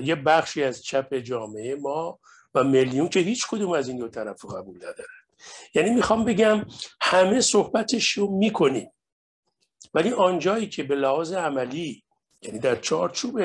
یه 0.00 0.14
بخشی 0.14 0.62
از 0.62 0.82
چپ 0.82 1.14
جامعه 1.14 1.74
ما 1.74 2.18
و 2.54 2.64
میلیون 2.64 3.08
که 3.08 3.20
هیچ 3.20 3.46
کدوم 3.46 3.72
از 3.72 3.88
این 3.88 3.98
دو 3.98 4.08
طرف 4.08 4.40
رو 4.40 4.50
قبول 4.50 4.76
ندارن. 4.76 5.24
یعنی 5.74 5.90
می‌خوام 5.90 6.24
بگم 6.24 6.64
همه 7.00 7.40
صحبتش 7.40 8.10
رو 8.10 8.38
می‌کنیم. 8.38 8.90
ولی 9.94 10.10
آنجایی 10.10 10.68
که 10.68 10.82
به 10.82 10.94
لحاظ 10.94 11.32
عملی 11.32 12.04
یعنی 12.42 12.58
در 12.58 12.76
چارچوب 12.76 13.40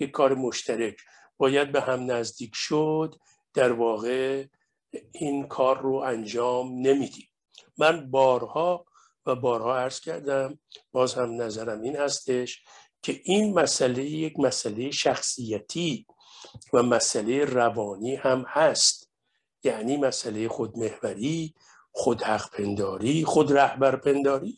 یک 0.00 0.10
کار 0.10 0.34
مشترک 0.34 0.96
باید 1.36 1.72
به 1.72 1.80
هم 1.80 2.10
نزدیک 2.10 2.50
شد 2.54 3.14
در 3.54 3.72
واقع 3.72 4.44
این 5.12 5.48
کار 5.48 5.80
رو 5.80 5.94
انجام 5.94 6.72
نمیدیم. 6.72 7.28
من 7.78 8.10
بارها 8.10 8.84
و 9.26 9.34
بارها 9.34 9.78
عرض 9.78 10.00
کردم 10.00 10.58
باز 10.92 11.14
هم 11.14 11.42
نظرم 11.42 11.82
این 11.82 11.96
هستش 11.96 12.62
که 13.02 13.20
این 13.24 13.54
مسئله 13.54 14.04
یک 14.04 14.38
مسئله 14.38 14.90
شخصیتی 14.90 16.06
و 16.72 16.82
مسئله 16.82 17.44
روانی 17.44 18.14
هم 18.14 18.44
هست. 18.48 19.08
یعنی 19.64 19.96
مسئله 19.96 20.48
خودمهوری 20.48 21.54
خود 21.92 22.22
حق 22.22 22.50
پنداری 22.50 23.24
خود 23.24 23.52
رهبر 23.52 23.96
پنداری 23.96 24.56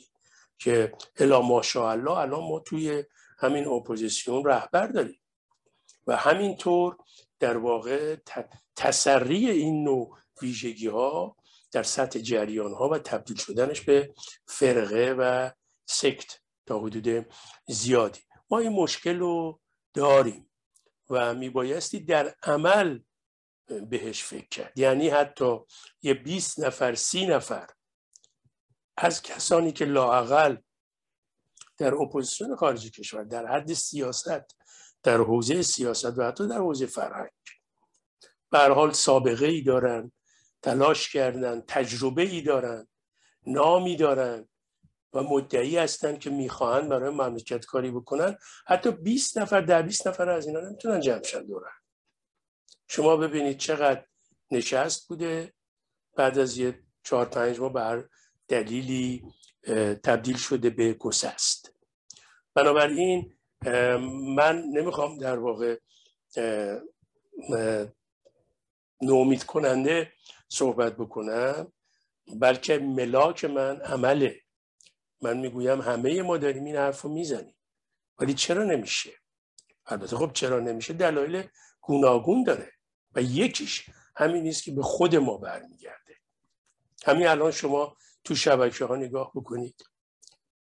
که 0.59 0.93
الا 1.17 1.43
ماشاءالله 1.43 2.11
الان 2.11 2.41
ما 2.41 2.61
توی 2.61 3.05
همین 3.39 3.69
اپوزیسیون 3.69 4.45
رهبر 4.45 4.87
داریم. 4.87 5.21
و 6.07 6.17
همینطور 6.17 6.97
در 7.41 7.57
واقع 7.57 8.17
تسری 8.77 9.51
این 9.51 9.85
نوع 9.85 10.19
ویژگی 10.43 10.87
ها 10.87 11.37
در 11.75 11.83
سطح 11.83 12.19
جریان 12.19 12.73
ها 12.73 12.89
و 12.89 12.99
تبدیل 12.99 13.37
شدنش 13.37 13.81
به 13.81 14.15
فرقه 14.47 15.15
و 15.19 15.51
sect 15.87 16.39
تا 16.67 16.79
حدود 16.79 17.27
زیادی. 17.69 18.21
ما 18.51 18.59
این 18.59 18.73
مشکل 18.73 19.19
رو 19.19 19.61
داریم 19.95 20.51
و 21.11 21.35
میبایستی 21.35 22.01
در 22.01 22.35
عمل 22.43 22.99
بهش 23.67 24.23
فکر 24.23 24.49
کرد 24.49 24.79
یعنی 24.79 25.09
حتی 25.09 25.59
یه 26.03 26.15
20 26.15 26.61
نفر 26.61 26.95
سی 26.95 27.27
نفر 27.27 27.67
از 28.97 29.23
کسانی 29.23 29.73
که 29.73 29.85
لااقل 29.85 30.57
در 31.79 31.95
اپوزیسیون 31.95 32.57
خارجی 32.57 32.91
کشور 32.91 33.25
در 33.25 33.47
حد 33.47 33.73
سیاست 33.73 34.57
در 35.03 35.19
حوزه 35.19 35.63
سیاست 35.63 36.19
و 36.19 36.23
حتی 36.23 36.49
در 36.49 36.59
حوزه 36.59 36.87
فرهنگ 36.87 37.31
به 38.51 38.59
حال 38.59 38.93
سابقه 38.93 39.47
ای 39.47 39.63
دارن 39.63 40.13
تلاش 40.65 41.13
کردن 41.13 41.63
تجربه 41.69 42.23
ای 42.23 42.43
دارن 42.43 42.87
نامی 43.47 43.97
دارن 43.97 44.49
و 45.13 45.23
مدعی 45.23 45.79
هستن 45.79 46.19
که 46.19 46.31
می‌خواهند 46.31 46.89
برای 46.89 47.11
مملکت 47.11 47.67
کاری 47.67 47.91
بکنن. 47.91 48.39
حتی 48.67 48.91
20 48.91 49.39
نفر 49.39 49.61
در 49.61 49.83
20 49.83 50.07
نفر 50.07 50.29
از 50.29 50.47
اینا 50.47 50.61
نمی‌تونن 50.61 51.01
جمع 51.01 51.21
دورن 51.49 51.73
شما 52.89 53.17
ببینید 53.17 53.59
چقدر 53.59 54.05
نشست 54.51 55.09
بوده. 55.09 55.55
بعد 56.17 56.39
از 56.39 56.59
یه 56.59 56.83
چهار 57.03 57.25
پنج 57.27 57.61
ماه 57.61 57.73
بر 57.73 58.09
دلیلی 58.49 59.25
تبدیل 60.05 60.37
شده 60.37 60.71
به 60.71 60.93
گسست. 60.93 61.75
بنابراین 62.55 63.37
من 64.37 64.65
نمی‌خوام 64.73 65.19
در 65.19 65.39
واقع 65.39 65.79
نومید 69.03 69.45
کننده 69.45 70.13
صحبت 70.55 70.97
بکنم. 70.97 71.73
بلکه 72.41 72.79
ملاک 72.79 73.45
من 73.45 73.81
عمله. 73.81 74.41
من 75.23 75.37
می‌گویم 75.39 75.81
همه 75.81 76.23
ما 76.23 76.37
داریم 76.37 76.65
این 76.65 76.77
حرف 76.77 77.03
رو 77.03 77.11
می‌زنیم. 77.11 77.57
ولی 78.19 78.35
چرا 78.35 78.65
نمیشه؟ 78.65 79.11
البته 79.87 80.17
خب 80.17 80.33
چرا 80.33 80.61
نمیشه؟ 80.61 80.93
دلایل 80.93 81.43
گوناگون 81.81 82.45
داره. 82.45 82.73
و 83.15 83.23
یکیش 83.23 83.91
همین 84.17 84.43
نیست 84.43 84.63
که 84.63 84.73
به 84.73 84.83
خود 84.83 85.17
ما 85.17 85.37
برمیگرده. 85.37 86.17
همین 87.05 87.27
الان 87.27 87.51
شما 87.51 87.97
تو 88.25 88.35
شبکه 88.35 88.85
ها 88.85 88.97
نگاه 88.97 89.33
بکنید. 89.35 89.85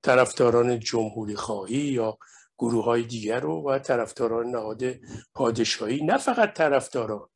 طرفداران 0.01 0.79
جمهوری 0.79 1.35
خواهی 1.35 1.77
یا 1.77 2.17
گروه 2.57 2.85
های 2.85 3.03
دیگر 3.03 3.39
رو 3.39 3.69
و 3.69 3.79
طرفداران 3.79 4.47
نهاد 4.47 4.83
پادشاهی. 5.33 6.03
نه 6.03 6.17
فقط 6.17 6.53
طرفداران. 6.53 7.29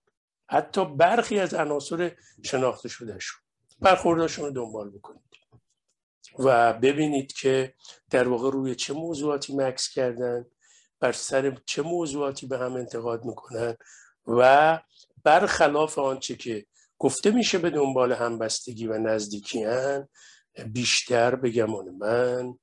حتی 0.50 0.86
برخی 0.86 1.40
از 1.40 1.54
عناصر 1.54 2.12
شناخته 2.46 2.90
شده 2.90 3.20
شون 3.20 3.40
برخورداشون 3.80 4.46
رو 4.46 4.52
دنبال 4.52 4.90
بکنید. 4.90 5.22
و 6.40 6.74
ببینید 6.74 7.34
که 7.34 7.74
در 8.10 8.28
واقع 8.28 8.52
روی 8.52 8.76
چه 8.76 8.94
موضوعاتی 8.94 9.56
مکس 9.56 9.90
کردن 9.90 10.46
بر 11.00 11.12
سر 11.12 11.58
چه 11.66 11.82
موضوعاتی 11.82 12.48
به 12.48 12.58
هم 12.58 12.74
انتقاد 12.74 13.26
می‌کنن 13.26 13.76
و 14.28 14.80
برخلاف 15.24 16.00
آنچه 16.00 16.36
که 16.36 16.66
گفته 16.98 17.32
میشه 17.32 17.58
به 17.58 17.70
دنبال 17.70 18.12
همبستگی 18.12 18.88
و 18.88 18.98
نزدیکی 18.98 19.64
هن 19.64 20.08
بیشتر 20.74 21.36
به 21.36 21.50
گمان 21.50 21.90
من 21.90 22.58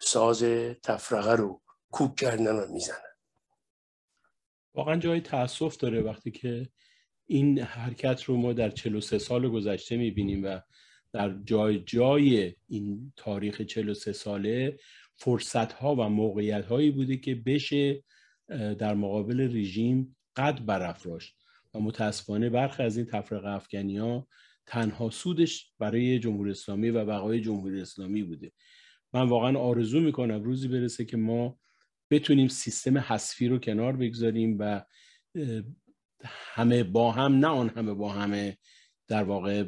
ساز 0.00 0.42
تفرقه 0.82 1.32
رو 1.32 1.62
کوک 1.90 2.16
کردن 2.16 2.56
و 2.56 2.66
می‌زنن. 2.66 3.12
واقعا 4.74 4.96
جای 4.96 5.20
تاسف 5.20 5.76
داره 5.76 6.02
وقتی 6.02 6.30
که 6.30 6.68
این 7.32 7.58
حرکت 7.58 8.22
رو 8.24 8.36
ما 8.36 8.52
در 8.52 8.70
43 8.70 9.18
سال 9.18 9.48
گذشته 9.48 9.96
می‌بینیم 9.96 10.44
و 10.44 10.60
در 11.12 11.34
جای 11.44 11.78
جای 11.78 12.54
این 12.68 13.12
تاریخ 13.16 13.60
43 13.60 14.12
ساله 14.12 14.78
فرصت 15.16 15.72
ها 15.72 15.94
و 15.94 16.08
موقعیت 16.08 16.64
هایی 16.64 16.90
بوده 16.90 17.16
که 17.16 17.34
بشه 17.34 18.02
در 18.78 18.94
مقابل 18.94 19.40
رژیم 19.40 20.16
قد 20.36 20.64
برافراشت. 20.66 21.36
و 21.74 21.80
متاسفانه 21.80 22.50
برخی 22.50 22.82
از 22.82 22.96
این 22.96 23.06
تفرقه 23.06 23.48
افغانی 23.48 23.98
ها 23.98 24.28
تنها 24.66 25.10
سودش 25.10 25.72
برای 25.78 26.18
جمهوری 26.18 26.50
اسلامی 26.50 26.90
و 26.90 27.04
بقای 27.04 27.40
جمهوری 27.40 27.80
اسلامی 27.80 28.22
بوده. 28.22 28.52
من 29.12 29.28
واقعا 29.28 29.58
آرزو 29.58 30.00
می‌کنم 30.00 30.42
روزی 30.42 30.68
برسه 30.68 31.04
که 31.04 31.16
ما 31.16 31.58
بتونیم 32.10 32.48
سیستم 32.48 32.98
حذفی 32.98 33.48
رو 33.48 33.58
کنار 33.58 33.96
بگذاریم 33.96 34.56
و 34.60 34.82
همه 36.24 36.84
با 36.84 37.12
هم 37.12 37.32
نه 37.32 37.46
آن 37.46 37.68
همه 37.68 37.94
با 37.94 38.08
همه 38.12 38.58
در 39.08 39.24
واقع 39.24 39.64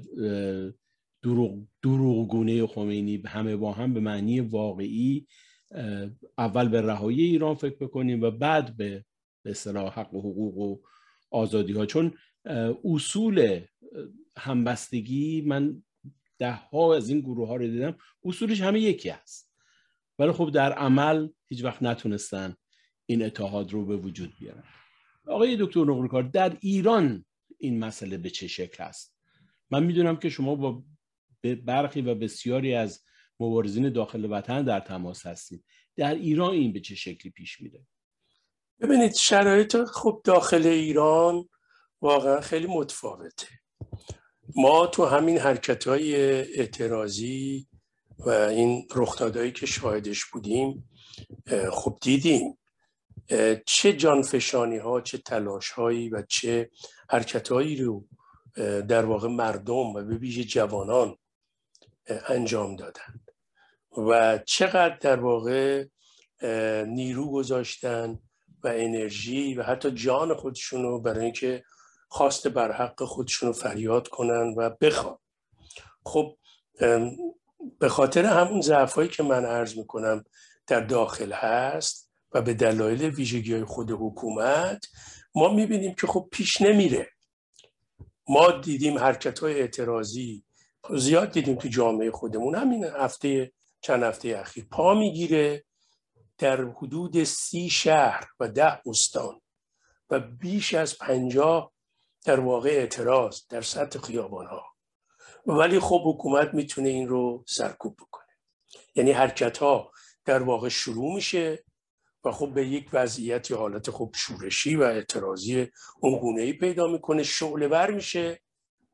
دروغ, 1.22 1.66
دروغ 1.82 2.28
گونه 2.28 2.66
خمینی 2.66 3.22
همه 3.26 3.56
با 3.56 3.72
هم 3.72 3.94
به 3.94 4.00
معنی 4.00 4.40
واقعی 4.40 5.26
اول 6.38 6.68
به 6.68 6.80
رهایی 6.80 7.22
ایران 7.22 7.54
فکر 7.54 7.76
بکنیم 7.76 8.22
و 8.22 8.30
بعد 8.30 8.76
به 8.76 9.04
اصطلاح 9.44 10.00
حق 10.00 10.14
و 10.14 10.20
حقوق 10.20 10.58
و 10.58 10.78
آزادی 11.30 11.72
ها 11.72 11.86
چون 11.86 12.14
اصول 12.84 13.60
همبستگی 14.36 15.42
من 15.42 15.82
ده 16.38 16.52
ها 16.52 16.96
از 16.96 17.08
این 17.08 17.20
گروه 17.20 17.48
ها 17.48 17.56
رو 17.56 17.66
دیدم 17.66 17.96
اصولش 18.24 18.60
همه 18.60 18.80
یکی 18.80 19.08
هست. 19.08 19.50
ولی 20.18 20.32
خب 20.32 20.50
در 20.50 20.72
عمل 20.72 21.28
هیچ 21.46 21.64
وقت 21.64 21.82
نتونستن 21.82 22.56
این 23.06 23.22
اتحاد 23.22 23.72
رو 23.72 23.86
به 23.86 23.96
وجود 23.96 24.32
بیارن. 24.40 24.64
آقای 25.26 25.56
دکتر 25.60 25.84
نقرکار 25.84 26.22
در 26.22 26.56
ایران 26.60 27.24
این 27.58 27.78
مسئله 27.78 28.18
به 28.18 28.30
چه 28.30 28.48
شکل 28.48 28.82
است؟ 28.82 29.14
من 29.70 29.82
می‌دونم 29.82 30.16
که 30.16 30.28
شما 30.28 30.54
با 30.54 30.82
برخی 31.64 32.00
و 32.00 32.14
بسیاری 32.14 32.74
از 32.74 33.02
مبارزین 33.40 33.88
داخل 33.88 34.32
وطن 34.32 34.64
در 34.64 34.80
تماس 34.80 35.26
هستید. 35.26 35.64
در 35.96 36.14
ایران 36.14 36.50
این 36.50 36.72
به 36.72 36.80
چه 36.80 36.94
شکلی 36.94 37.32
پیش 37.32 37.60
میره؟ 37.60 37.86
ببینید 38.80 39.14
شرایط 39.14 39.76
خوب 39.76 40.22
داخل 40.24 40.66
ایران 40.66 41.48
واقعا 42.02 42.40
خیلی 42.40 42.66
متفاوته. 42.66 43.48
ما 44.56 44.86
تو 44.86 45.04
همین 45.04 45.38
حرکت 45.38 45.88
های 45.88 46.14
اعتراضی 46.60 47.68
و 48.18 48.30
این 48.30 48.88
رخدادهایی 48.94 49.52
که 49.52 49.66
شاهدش 49.66 50.24
بودیم 50.24 50.90
خب 51.72 51.98
دیدیم. 52.02 52.58
چه 53.66 53.92
جانفشانی 53.92 54.78
ها 54.78 55.00
چه 55.00 55.18
تلاش 55.18 55.70
هایی 55.70 56.08
و 56.08 56.22
چه 56.22 56.70
حرکت 57.10 57.52
هایی 57.52 57.76
رو 57.76 58.04
در 58.88 59.04
واقع 59.04 59.28
مردم 59.28 59.86
و 59.86 60.02
به 60.02 60.16
ویژه 60.16 60.44
جوانان 60.44 61.16
انجام 62.28 62.76
دادن 62.76 63.20
و 63.96 64.38
چقدر 64.38 64.96
در 64.96 65.20
واقع 65.20 65.84
نیرو 66.86 67.30
گذاشتن 67.30 68.18
و 68.62 68.68
انرژی 68.68 69.54
و 69.54 69.62
حتی 69.62 69.90
جان 69.90 70.34
خودشونو 70.34 71.00
برای 71.00 71.24
اینکه 71.24 71.64
خواست 72.08 72.48
بر 72.48 72.72
حق 72.72 73.04
خودشونو 73.04 73.52
فریاد 73.52 74.08
کنن 74.08 74.54
و 74.56 74.70
بخوان. 74.80 75.18
خب 76.04 76.36
به 77.78 77.88
خاطر 77.88 78.24
همون 78.24 78.60
ضعفایی 78.60 79.08
که 79.08 79.22
من 79.22 79.44
عرض 79.44 79.78
می‌کنم 79.78 80.24
در 80.66 80.80
داخل 80.80 81.32
هست 81.32 82.03
و 82.34 82.42
به 82.42 82.54
دلایل 82.54 83.02
ویژگی 83.02 83.52
های 83.52 83.64
خود 83.64 83.90
حکومت 83.90 84.86
ما 85.34 85.48
می‌بینیم 85.48 85.94
که 85.94 86.06
خب 86.06 86.28
پیش 86.32 86.60
نمیره. 86.60 87.10
ما 88.28 88.50
دیدیم 88.50 88.98
حرکت 88.98 89.38
های 89.38 89.60
اعتراضی 89.60 90.44
زیاد 90.96 91.30
دیدیم 91.32 91.54
تو 91.54 91.68
جامعه 91.68 92.10
خودمون. 92.10 92.54
همین 92.54 92.84
هفته 92.84 93.52
چند 93.80 94.02
هفته 94.02 94.28
اخیر 94.38 94.66
پا 94.70 94.94
می‌گیره 94.94 95.64
در 96.38 96.64
حدود 96.64 97.24
سی 97.24 97.70
شهر 97.70 98.26
و 98.40 98.48
ده 98.48 98.80
استان 98.86 99.40
و 100.10 100.20
بیش 100.20 100.74
از 100.74 100.98
پنجاه 100.98 101.72
در 102.24 102.40
واقع 102.40 102.70
اعتراض 102.70 103.40
در 103.48 103.62
سطح 103.62 103.98
خیابان 103.98 104.46
ها 104.46 104.62
ولی 105.46 105.80
خب 105.80 106.02
حکومت 106.04 106.54
می‌تونه 106.54 106.88
این 106.88 107.08
رو 107.08 107.44
سرکوب 107.48 107.96
بکنه. 107.96 108.24
یعنی 108.94 109.12
حرکت 109.12 109.58
ها 109.58 109.92
در 110.24 110.42
واقع 110.42 110.68
شروع 110.68 111.14
میشه. 111.14 111.64
و 112.24 112.30
خب 112.30 112.54
به 112.54 112.66
یک 112.66 112.88
وضعیت 112.92 113.50
یا 113.50 113.56
حالت 113.56 113.90
خب 113.90 114.10
شورشی 114.14 114.76
و 114.76 114.82
اعتراضی 114.82 115.70
اون 116.00 116.38
ای 116.38 116.52
پیدا 116.52 116.86
می‌کنه 116.86 117.22
شعله 117.22 117.68
ور 117.68 117.90
میشه 117.90 118.40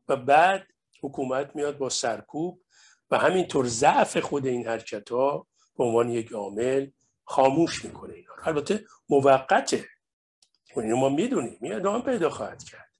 و 0.09 0.17
بعد 0.17 0.67
حکومت 1.03 1.57
میاد 1.57 1.79
با 1.79 1.89
سرکوب 1.89 2.63
و 3.11 3.19
همینطور 3.19 3.67
ضعف 3.67 4.17
خود 4.17 4.47
این 4.47 4.67
حرکت 4.67 5.11
ها 5.11 5.47
به 5.79 5.85
عنوان 5.85 6.09
یک 6.09 6.33
عامل 6.33 6.91
خاموش 7.25 7.85
می‌کنه 7.85 8.15
اینا 8.15 8.33
البته 8.45 8.85
موقته. 9.09 9.85
اینو 10.77 10.97
ما 10.97 11.09
می‌دونیم. 11.09 11.59
این 11.63 11.73
ادامه 11.73 12.05
پیدا 12.05 12.31
خواهد 12.31 12.65
کرد. 12.65 12.91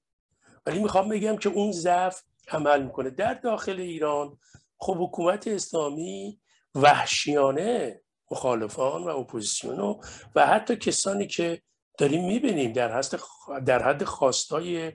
ولی 0.65 0.79
می‌خوام 0.79 1.09
بگم 1.09 1.37
که 1.37 1.49
اون 1.49 1.71
ضعف 1.71 2.21
عمل 2.47 2.83
می‌کنه. 2.83 3.09
در 3.09 3.33
داخل 3.33 3.79
ایران 3.79 4.37
خب 4.77 4.97
حکومت 4.99 5.47
اسلامی 5.47 6.41
وحشیانه 6.75 8.01
مخالفان 8.31 9.03
و 9.03 9.07
اپوزیسیون 9.07 9.99
و 10.35 10.47
حتی 10.47 10.75
کسانی 10.75 11.27
که 11.27 11.61
داریم 11.97 12.25
می‌بینیم 12.25 12.73
در 12.73 13.01
در 13.65 13.83
حد 13.83 14.03
خواستای 14.03 14.91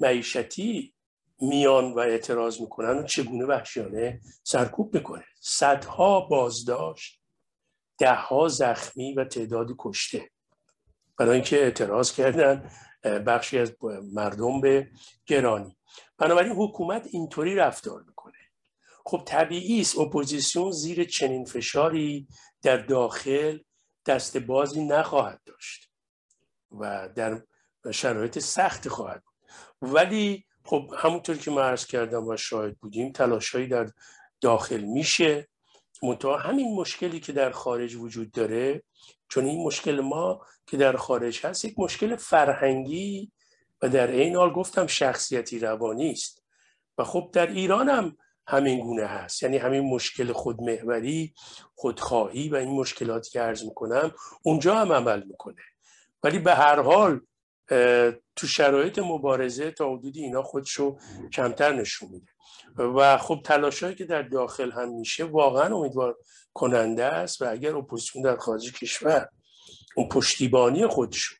معیشتی 0.00 0.94
میان 1.40 1.92
و 1.92 1.98
اعتراض 1.98 2.60
می‌کنن 2.60 2.98
و 2.98 3.02
چگونه 3.02 3.46
وحشیانه 3.46 4.20
سرکوب 4.42 4.94
می‌کنه. 4.94 5.24
صدها 5.40 6.20
بازداشت 6.20 7.20
دهها 7.98 8.48
زخمی 8.48 9.14
و 9.14 9.24
تعدادی 9.24 9.74
کشته. 9.78 10.30
برای 11.16 11.34
اینکه 11.34 11.62
اعتراض 11.62 12.12
کردن 12.12 12.70
بخشی 13.02 13.58
از 13.58 13.72
مردم 14.14 14.60
به 14.60 14.88
گرانی. 15.26 15.76
بنابراین 16.18 16.52
حکومت 16.52 17.08
اینطوری 17.10 17.54
رفتار 17.54 18.02
می‌کنه. 18.06 18.17
خب 19.08 19.22
طبیعی 19.26 19.80
است. 19.80 19.98
اپوزیسیون 19.98 20.70
زیر 20.70 21.04
چنین 21.04 21.44
فشاری 21.44 22.26
در 22.62 22.76
داخل 22.76 23.58
دست 24.06 24.36
بازی 24.36 24.84
نخواهد 24.84 25.40
داشت 25.46 25.90
و 26.70 27.08
در 27.14 27.42
شرایط 27.92 28.38
سخت 28.38 28.88
خواهد 28.88 29.22
بود. 29.24 29.92
ولی 29.94 30.44
خب 30.64 30.94
همونطور 30.98 31.36
که 31.36 31.50
من 31.50 31.62
عرض 31.62 31.86
کردم 31.86 32.26
و 32.26 32.36
شاهد 32.36 32.78
بودیم 32.78 33.12
تلاشهایی 33.12 33.66
در 33.66 33.90
داخل 34.40 34.80
میشه. 34.80 35.48
منتها 36.02 36.36
همین 36.36 36.74
مشکلی 36.74 37.20
که 37.20 37.32
در 37.32 37.50
خارج 37.50 37.94
وجود 37.94 38.30
داره 38.30 38.82
چون 39.28 39.44
این 39.44 39.64
مشکل 39.66 40.00
ما 40.00 40.46
که 40.66 40.76
در 40.76 40.96
خارج 40.96 41.46
هست 41.46 41.64
یک 41.64 41.74
مشکل 41.78 42.16
فرهنگی 42.16 43.32
و 43.82 43.88
در 43.88 44.10
این 44.10 44.36
حال 44.36 44.52
گفتم 44.52 44.86
شخصیتی 44.86 45.58
روانی 45.58 46.10
است. 46.10 46.44
و 46.98 47.04
خب 47.04 47.30
در 47.32 47.46
ایران 47.46 47.88
هم 47.88 48.16
همین 48.48 48.80
گونه 48.80 49.06
هست. 49.06 49.42
یعنی 49.42 49.56
همین 49.56 49.80
مشکل 49.80 50.32
خودمحوری 50.32 51.34
خودخواهی 51.74 52.48
و 52.48 52.56
این 52.56 52.68
مشکلاتی 52.68 53.30
که 53.30 53.40
عرض 53.40 53.64
می‌کنم 53.64 54.12
اونجا 54.42 54.74
هم 54.74 54.92
عمل 54.92 55.22
می‌کنه. 55.22 55.62
ولی 56.22 56.38
به 56.38 56.54
هر 56.54 56.80
حال 56.80 57.20
تو 58.36 58.46
شرایط 58.46 58.98
مبارزه 58.98 59.70
تا 59.70 59.94
حدودی 59.94 60.22
اینا 60.22 60.42
خودشو 60.42 60.98
کمتر 61.32 61.72
نشون 61.72 62.08
میده. 62.12 62.32
و 62.78 63.18
خب 63.18 63.40
تلاشایی 63.44 63.94
که 63.94 64.04
در 64.04 64.22
داخل 64.22 64.72
هم 64.72 64.88
میشه 64.88 65.24
واقعا 65.24 65.76
امیدوار 65.76 66.16
کننده 66.54 67.04
است 67.04 67.42
و 67.42 67.50
اگر 67.50 67.76
اپوزیسیون 67.76 68.24
در 68.24 68.36
خارج 68.36 68.72
کشور 68.72 69.28
اون 69.96 70.08
پشتیبانی 70.08 70.86
خودشو 70.86 71.34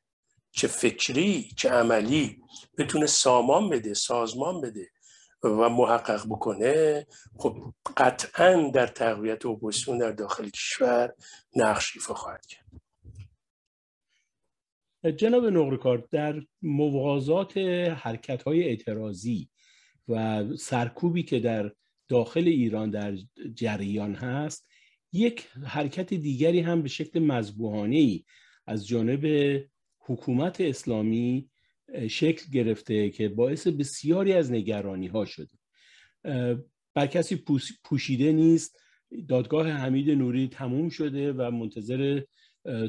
چه 0.53 0.69
فکری 0.69 1.49
چه 1.57 1.71
عملی 1.71 2.43
بتونه 2.79 3.07
سامان 3.07 3.69
بده 3.69 3.95
سازمان 3.95 4.61
بده 4.61 4.89
و 5.43 5.69
محقق 5.69 6.27
بکنه 6.27 7.07
خب 7.39 7.75
قطعا 7.97 8.71
در 8.75 8.87
تقویت 8.87 9.47
اپوزیسیون 9.47 9.99
در 9.99 10.13
داخل 10.13 10.49
کشور 10.49 11.15
نقش 11.57 11.97
ایفا 11.97 12.15
خواهد 12.15 12.47
کرد. 12.47 12.69
جناب 15.17 15.47
نقرکار 15.47 16.09
در 16.11 16.43
موازات 16.63 17.57
حرکت 17.97 18.43
های 18.43 18.65
اعتراضی 18.65 19.51
و 20.09 20.45
سرکوبی 20.57 21.23
که 21.23 21.41
در 21.41 21.73
داخل 22.09 22.49
ایران 22.49 22.91
در 22.91 23.17
جریان 23.55 24.15
هست 24.15 24.69
یک 25.13 25.49
حرکت 25.65 26.15
دیگری 26.15 26.61
هم 26.61 26.83
به 26.83 26.89
شکل 26.89 27.21
مذبوحانه 27.21 28.25
از 28.67 28.87
جانب 28.87 29.27
حکومت 29.99 30.61
اسلامی 30.61 31.51
شکل 32.09 32.51
گرفته 32.53 33.11
که 33.11 33.29
باعث 33.29 33.67
بسیاری 33.67 34.33
از 34.33 34.53
نگرانی 34.53 35.07
ها 35.07 35.25
شده 35.25 35.59
بر 36.95 37.07
کسی 37.07 37.45
پوشیده 37.85 38.33
نیست. 38.33 38.79
دادگاه 39.29 39.69
حمید 39.69 40.11
نوری 40.11 40.49
تموم 40.49 40.89
شده 40.89 41.33
و 41.33 41.51
منتظر 41.51 42.23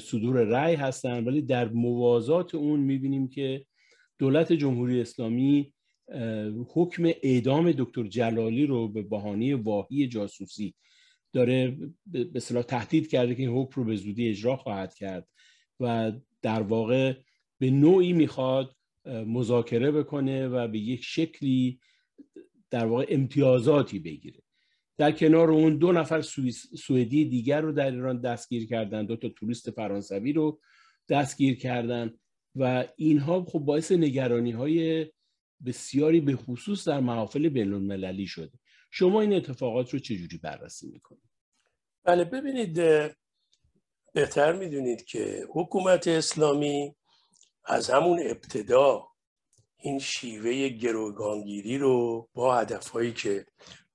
صدور 0.02 0.44
رأی 0.44 0.76
هستن. 0.76 1.24
ولی 1.24 1.42
در 1.42 1.70
موازات 1.70 2.56
اون 2.56 2.80
می‌بینیم 2.80 3.28
که 3.28 3.66
دولت 4.18 4.54
جمهوری 4.54 5.02
اسلامی 5.02 5.74
حکم 6.74 7.12
اعدام 7.24 7.72
دکتر 7.72 8.04
جلالی 8.04 8.66
رو 8.66 8.88
به 8.88 9.02
بهانه 9.02 9.56
واهی 9.56 10.08
جاسوسی 10.08 10.74
داره 11.34 11.78
به 12.06 12.40
صلاح 12.40 12.64
تهدید 12.64 13.08
کرده 13.08 13.36
که 13.36 13.42
این 13.42 13.52
حکم 13.52 13.82
رو 13.82 13.88
به 13.88 13.96
زودی 13.96 14.30
اجرا 14.30 14.56
خواهد 14.56 14.94
کرد 14.94 15.28
و 15.80 16.12
در 16.42 16.62
واقع 16.62 17.14
به 17.60 17.72
نوعی 17.72 18.14
می‌خواد 18.14 18.76
مذاکره 19.06 19.92
بکنه 19.92 20.48
و 20.48 20.68
به 20.68 20.80
یک 20.80 21.04
شکلی 21.04 21.80
در 22.70 22.86
واقع 22.86 23.06
امتیازاتی 23.10 24.00
بگیره. 24.00 24.40
در 24.98 25.12
کنار 25.12 25.52
اون 25.52 25.78
دو 25.78 25.92
نفر 25.92 26.22
سوئدی 26.78 27.26
دیگر 27.26 27.62
رو 27.62 27.72
در 27.72 27.92
ایران 27.92 28.22
دستگیر 28.22 28.68
کردن 28.68 29.06
دو 29.06 29.16
تا 29.16 29.30
توریست 29.30 29.72
فرانسوی 29.72 30.34
رو 30.34 30.60
دستگیر 31.10 31.58
کردن 31.58 32.14
و 32.56 32.88
اینها 32.96 33.46
خب 33.46 33.60
باعث 33.60 33.92
نگرانی 33.92 34.52
های 34.52 35.08
بسیاری 35.66 36.22
به 36.22 36.36
خصوص 36.36 36.88
در 36.88 37.00
محافل 37.00 37.50
بین 37.50 37.74
المللی 37.74 38.28
شده. 38.28 38.60
شما 38.92 39.22
این 39.22 39.34
اتفاقات 39.34 39.94
رو 39.94 40.00
چجوری 40.00 40.38
بررسی 40.38 40.88
می‌کنید؟ 40.88 41.30
بله 42.04 42.24
ببینید 42.24 42.82
بهتر 44.14 44.54
می‌دونید 44.54 45.06
که 45.06 45.48
حکومت 45.54 46.08
اسلامی 46.08 46.96
از 47.70 47.90
همون 47.90 48.20
ابتدا 48.20 49.08
این 49.78 50.00
شیوه 50.00 50.70
گروگانگیری 50.70 51.78
رو 51.78 52.30
با 52.34 52.56
هدفهایی 52.56 53.14
که 53.14 53.46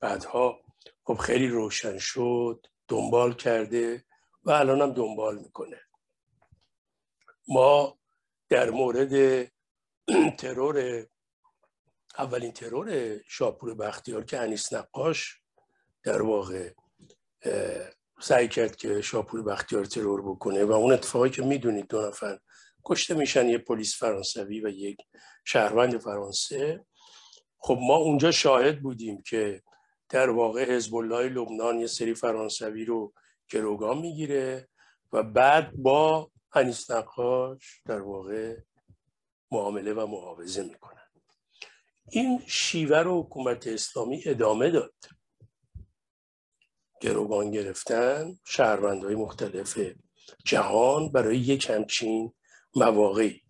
بعدها 0.01 0.61
خب 1.05 1.15
خیلی 1.15 1.49
روشن 1.49 1.99
شد 1.99 2.67
دنبال 2.89 3.35
کرده 3.35 4.05
و 4.45 4.51
الان 4.51 4.81
هم 4.81 4.93
دنبال 4.93 5.39
می‌کنه. 5.39 5.81
ما 7.49 7.99
در 8.49 8.71
مورد 8.71 9.45
ترور 10.39 11.07
اولین 12.19 12.53
ترور 12.53 13.19
شاپور 13.29 13.75
بختیار 13.75 14.25
که 14.25 14.41
انیس 14.41 14.73
نقاش 14.73 15.41
در 16.03 16.23
واقع 16.23 16.73
سعی 18.21 18.49
کرد 18.49 18.77
که 18.77 19.01
شاپور 19.01 19.43
بختیار 19.43 19.85
ترور 19.85 20.23
بکنه 20.23 20.65
و 20.65 20.73
اون 20.73 20.93
اتفاقی 20.93 21.31
که 21.31 21.43
می‌دونید 21.43 21.89
دو 21.89 22.09
نفر 22.09 22.39
کشته 22.85 23.15
میشن 23.15 23.49
یه 23.49 23.59
پلیس 23.59 23.97
فرانسوی 23.97 24.61
و 24.61 24.69
یک 24.69 24.99
شهروند 25.45 25.99
فرانسه. 25.99 26.85
خب 27.59 27.79
ما 27.83 27.97
اونجا 27.97 28.31
شاهد 28.31 28.83
بودیم 28.83 29.23
که 29.23 29.63
در 30.09 30.31
واقع 30.31 30.77
حزب 30.77 30.95
الله 30.95 31.29
لبنان 31.29 31.81
یه 31.81 31.87
سری 31.87 32.15
فرانسوی 32.15 32.85
رو 32.85 33.13
گروگان 33.51 33.99
می‌گیره 33.99 34.69
و 35.13 35.23
بعد 35.23 35.73
با 35.73 36.31
انیس 36.53 36.91
نقاش 36.91 37.83
در 37.85 38.01
واقع 38.01 38.57
معامله 39.51 39.93
و 39.93 40.07
معاوضه 40.07 40.63
می‌کنن. 40.63 41.01
این 42.11 42.43
شیوه 42.47 42.99
رو 42.99 43.23
حکومت 43.23 43.67
اسلامی 43.67 44.23
ادامه 44.27 44.71
داد. 44.71 44.95
گروگان 47.01 47.51
گرفتن 47.51 48.39
شهروندهای 48.47 49.15
مختلف 49.15 49.79
جهان 50.45 51.13
برای 51.13 51.39
یک 51.39 51.71
همچین 51.71 52.35
مواقعی. 52.77 53.43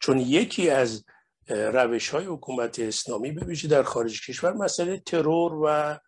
چون 0.00 0.18
یکی 0.18 0.70
از 0.70 1.04
روش 1.48 2.08
های 2.08 2.24
حکومت 2.24 2.78
اسلامی 2.78 3.32
ببیشه 3.32 3.68
در 3.68 3.82
خارج 3.82 4.26
کشور 4.26 4.52
مسئله 4.52 4.98
ترور 4.98 5.54
و 5.54 5.98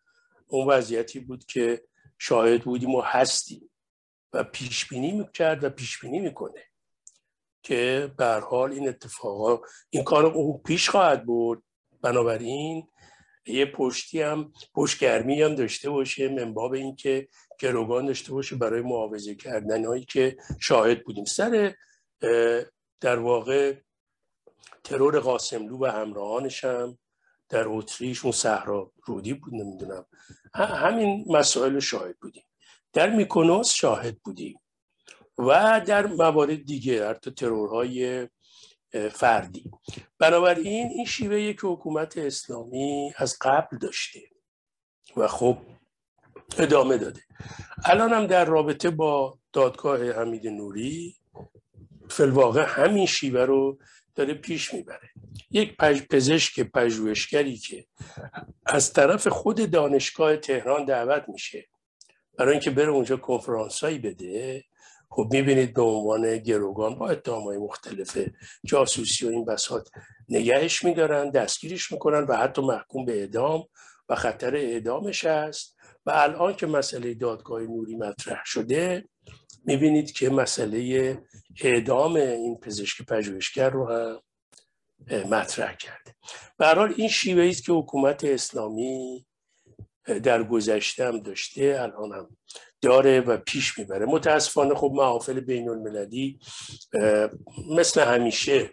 اون 0.47 0.69
وضعیتی 0.69 1.21
بود 1.21 1.45
که 1.45 1.83
شاهد 2.19 2.65
بودیم 2.65 2.95
و 2.95 3.01
هستیم 3.01 3.71
و 4.33 4.45
پیش 4.45 4.89
بینی 4.89 5.13
می‌کرد 5.13 5.65
و 5.65 5.71
پیش 5.71 5.99
بینی 6.01 6.21
می‌کنه 6.21 6.63
که 7.63 8.13
به 8.17 8.27
حال 8.27 8.73
این 8.73 8.89
اتفاقا 8.89 9.59
این 9.91 10.05
کار 10.05 10.27
اون 10.27 10.61
پیش 10.65 10.89
خواهد 10.89 11.25
بود 11.25 11.65
بنابراین 12.03 12.89
یه 13.47 13.67
پشتی 13.67 14.23
هم 14.23 14.53
پشتگرمی 14.75 15.43
هم 15.43 15.55
داشته 15.55 15.91
باشه 15.91 16.29
منباب 16.29 16.73
اینکه 16.73 17.29
گروگان 17.59 18.07
داشته 18.07 18.33
باشه 18.33 18.57
برای 18.57 18.83
معاوضه 18.83 19.35
کردن 19.35 19.85
هایی 19.85 20.05
که 20.05 20.37
شاهد 20.61 21.05
بودیم. 21.05 21.25
سر 21.25 21.75
در 23.01 23.19
واقع 23.19 23.75
ترور 24.85 25.21
قاسملو 25.21 25.79
و 25.79 25.87
همراهانش 25.87 26.65
هم 26.65 26.99
در 27.49 27.65
اتریش 27.69 28.25
اون 28.25 28.33
صحرا 28.33 28.93
رودی 29.05 29.35
بود 29.35 29.55
نمی‌دونم. 29.55 30.07
همین 30.55 31.25
مسائل 31.29 31.79
شاهد 31.79 32.19
بودیم. 32.19 32.45
در 32.93 33.11
میکنوس 33.11 33.73
شاهد 33.73 34.19
بودیم 34.19 34.61
و 35.39 35.81
در 35.87 36.07
موارد 36.07 36.65
دیگه 36.65 37.09
حتی 37.09 37.31
ترورهای 37.31 38.29
فردی. 39.13 39.71
بنابراین 40.19 40.89
این 40.89 41.05
شیوه 41.05 41.53
که 41.53 41.67
حکومت 41.67 42.19
اسلامی 42.19 43.13
از 43.17 43.37
قبل 43.41 43.79
داشته 43.79 44.21
و 45.17 45.29
خب 45.29 45.59
ادامه 46.59 46.97
داده. 46.97 47.21
الان 47.85 48.13
هم 48.13 48.27
در 48.27 48.45
رابطه 48.45 48.91
با 48.91 49.39
دادگاه 49.53 50.13
حمید 50.13 50.47
نوری 50.47 51.17
فلواقع 52.15 52.65
همین 52.69 53.07
شیوه 53.07 53.41
رو 53.41 53.79
داره 54.15 54.35
پیش 54.35 54.75
می‌بره. 54.75 55.11
یک 55.51 55.77
پزشک 56.11 56.61
پژوهشگری 56.61 57.57
که 57.57 57.87
از 58.67 58.93
طرف 58.93 59.27
خود 59.27 59.71
دانشگاه 59.71 60.37
تهران 60.37 60.85
دعوت 60.85 61.25
میشه 61.29 61.67
برای 62.39 62.53
اینکه 62.53 62.71
بره 62.71 62.89
اونجا 62.89 63.17
کنفرانس 63.17 63.85
هایی 63.85 63.99
بده 63.99 64.65
خب 65.11 65.29
می‌بینید 65.31 65.75
به 65.75 65.83
عنوان 65.83 66.39
گروگان 66.39 66.95
با 66.95 67.09
اتهام 67.09 67.43
های 67.43 67.59
مختلف 67.59 68.19
جاسوسی 68.65 69.27
و 69.27 69.31
این 69.31 69.45
بسات 69.45 69.89
نگهش 70.29 70.85
میدارن 70.85 71.31
دستگیرش 71.31 71.93
می‌کنن 71.93 72.25
و 72.29 72.37
حتی 72.37 72.63
محکوم 72.63 73.05
به 73.05 73.21
اعدام 73.21 73.65
و 74.09 74.15
خطر 74.15 74.57
اعدامش 74.57 75.25
هست. 75.25 75.77
و 76.07 76.11
الان 76.11 76.57
که 76.57 76.67
مسئله 76.67 77.15
دادگاه 77.15 77.63
نوری 77.63 77.97
مطرح 77.97 78.43
شده 78.45 79.05
می‌بینید 79.65 80.13
که 80.13 80.31
مسئله 80.31 81.19
اعدام 81.61 82.17
این 82.17 82.61
پزشک 82.61 83.03
پژوهشگر 83.03 83.71
رو 83.71 83.93
هم 83.93 84.21
مطرح 85.31 85.77
کرده. 85.77 86.15
برحال 86.59 86.95
این 86.97 87.09
شیوه 87.09 87.49
است 87.49 87.65
که 87.65 87.73
حکومت 87.73 88.25
اسلامی 88.25 89.27
در 90.23 90.43
گذشته 90.43 91.07
هم 91.07 91.21
داشته 91.21 91.77
الان 91.81 92.13
هم 92.13 92.37
داره 92.81 93.21
و 93.21 93.37
پیش 93.37 93.79
می‌بره. 93.79 94.07
متاسفانه 94.07 94.75
خب 94.75 94.91
محافل 94.95 95.41
بین 95.41 95.69
المللی 95.69 96.39
مثل 97.71 98.05
همیشه 98.05 98.71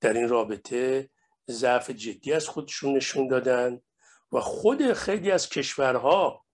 در 0.00 0.12
این 0.12 0.28
رابطه 0.28 1.10
ضعف 1.50 1.90
جدی 1.90 2.32
از 2.32 2.48
خودشون 2.48 2.96
نشون 2.96 3.28
دادن 3.28 3.80
و 4.32 4.40
خود 4.40 4.92
خیلی 4.92 5.30
از 5.30 5.48
کشورها 5.48 6.44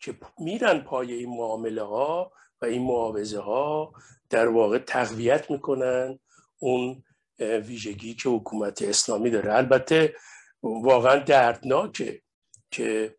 که 0.00 0.18
میرن 0.38 0.78
پای 0.78 1.12
این 1.12 1.36
معامله 1.36 1.82
ها 1.82 2.32
و 2.62 2.64
این 2.64 2.82
معاوضه 2.82 3.40
ها 3.40 3.92
در 4.30 4.48
واقع 4.48 4.78
تقویت 4.78 5.50
می‌کنن 5.50 6.18
اون 6.58 7.02
ویژگی 7.38 8.14
که 8.14 8.28
حکومت 8.28 8.82
اسلامی 8.82 9.30
داره. 9.30 9.54
البته 9.54 10.14
واقعا 10.62 11.18
دردناکه 11.18 12.22
که 12.70 13.14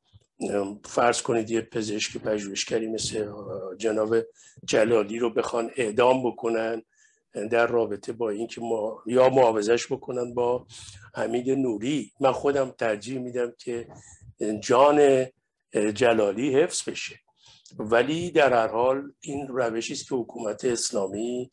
فرض 0.85 1.21
کنید 1.21 1.51
یه 1.51 1.61
پزشک 1.61 2.17
پژوهشگری 2.17 2.87
مثل 2.87 3.31
جناب 3.77 4.15
جلالی 4.65 5.19
رو 5.19 5.29
بخوان 5.29 5.71
اعدام 5.75 6.31
بکنن 6.31 6.83
در 7.51 7.67
رابطه 7.67 8.13
با 8.13 8.29
اینکه 8.29 8.61
ما 8.61 9.03
یا 9.05 9.29
معاوضش 9.29 9.91
بکنن 9.91 10.33
با 10.33 10.67
حمید 11.15 11.49
نوری. 11.49 12.11
من 12.19 12.31
خودم 12.31 12.69
ترجیح 12.69 13.19
میدم 13.19 13.53
که 13.57 13.87
جان 14.59 15.25
جلالی 15.93 16.55
حفظ 16.55 16.89
بشه. 16.89 17.19
ولی 17.77 18.31
در 18.31 18.53
هر 18.53 18.67
حال 18.67 19.11
این 19.19 19.47
روشی 19.47 19.93
است 19.93 20.09
که 20.09 20.15
حکومت 20.15 20.65
اسلامی 20.65 21.51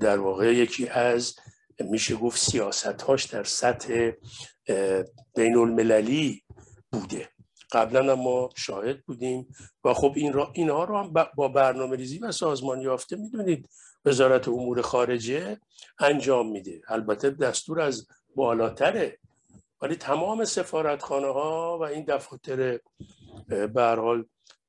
در 0.00 0.18
واقع 0.18 0.54
یکی 0.54 0.88
از 0.88 1.36
میشه 1.80 2.16
گفت 2.16 2.40
سیاست 2.40 3.02
هاش 3.02 3.24
در 3.24 3.44
سطح 3.44 4.10
بین 5.36 5.56
المللی 5.56 6.42
بوده. 6.92 7.28
قبلا 7.72 8.16
ما 8.16 8.50
شاهد 8.56 9.00
بودیم 9.00 9.48
و 9.84 9.94
خب 9.94 10.12
این 10.16 10.32
را 10.32 10.50
اینها 10.54 10.84
رو 10.84 10.98
هم 10.98 11.12
با 11.34 11.48
برنامه 11.48 11.96
ریزی 11.96 12.18
و 12.18 12.32
سازمان 12.32 12.80
یافته 12.80 13.16
می‌دونید. 13.16 13.68
وزارت 14.04 14.48
امور 14.48 14.82
خارجه 14.82 15.58
انجام 15.98 16.50
میده. 16.50 16.82
البته 16.88 17.30
دستور 17.30 17.80
از 17.80 18.06
بالاتره. 18.36 19.18
ولی 19.82 19.96
تمام 19.96 20.44
سفارتخانه 20.44 21.26
ها 21.26 21.78
و 21.78 21.82
این 21.82 22.04
دفاتر 22.04 22.80
به 23.48 23.82
حال 23.82 24.24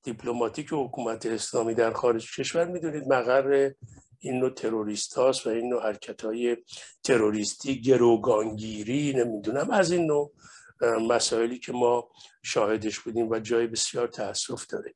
دیپلماتیک 0.05 0.67
حکومت 0.71 1.25
اسلامی 1.25 1.73
در 1.73 1.93
خارج 1.93 2.35
کشور 2.35 2.67
می‌دونید 2.67 3.07
مقر 3.07 3.71
این 4.19 4.39
نوع 4.39 4.49
تروریست 4.49 5.13
هاست 5.13 5.47
و 5.47 5.49
این 5.49 5.69
نوع 5.69 5.83
حرکت 5.83 6.21
های 6.21 6.57
تروریستی 7.03 7.81
گروگانگیری 7.81 9.13
نمی‌دونم 9.13 9.71
از 9.71 9.91
این 9.91 10.05
نوع 10.05 10.33
مسائلی 11.07 11.59
که 11.59 11.71
ما 11.71 12.09
شاهدش 12.43 12.99
بودیم 12.99 13.29
و 13.29 13.39
جای 13.39 13.67
بسیار 13.67 14.07
تاسف 14.07 14.65
داره. 14.67 14.93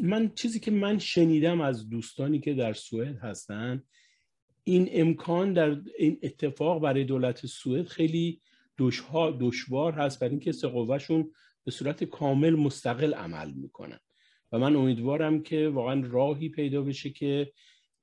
من 0.00 0.34
چیزی 0.34 0.60
که 0.60 0.70
من 0.70 0.98
شنیدم 0.98 1.60
از 1.60 1.88
دوستانی 1.88 2.40
که 2.40 2.54
در 2.54 2.72
سوئد 2.72 3.16
هستن 3.16 3.82
این 4.64 4.88
امکان 4.92 5.52
در 5.52 5.76
این 5.98 6.18
اتفاق 6.22 6.82
برای 6.82 7.04
دولت 7.04 7.46
سوئد 7.46 7.86
خیلی 7.86 8.40
دشوار 9.40 9.92
هست 9.92 10.20
برای 10.20 10.30
اینکه 10.30 10.52
قوهشون 10.52 11.32
به 11.64 11.70
صورت 11.70 12.04
کامل 12.04 12.56
مستقل 12.56 13.14
عمل 13.14 13.50
می‌کنن. 13.50 13.98
و 14.52 14.58
من 14.58 14.76
امیدوارم 14.76 15.42
که 15.42 15.68
واقعا 15.68 16.02
راهی 16.06 16.48
پیدا 16.48 16.82
بشه 16.82 17.10
که 17.10 17.52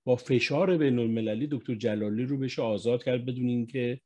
با 0.03 0.15
فشار 0.15 0.77
بین 0.77 0.99
المللی 0.99 1.47
دکتر 1.51 1.75
جلالی 1.75 2.23
رو 2.23 2.37
بشه 2.37 2.61
آزاد 2.61 3.03
کرد 3.03 3.25
بدون 3.25 3.47
اینکه 3.47 4.01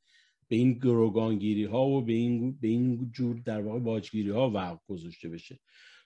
به 0.48 0.56
این 0.56 0.72
گروگانگیری 0.72 1.64
ها 1.64 1.86
و 1.86 2.04
به 2.04 2.12
این, 2.12 2.58
به 2.60 2.68
این 2.68 3.10
جور 3.12 3.38
در 3.44 3.62
واقع 3.62 3.78
باجگیری 3.78 4.30
ها 4.30 4.50
وقت 4.50 4.80
گذاشته 4.88 5.28
بشه. 5.28 5.60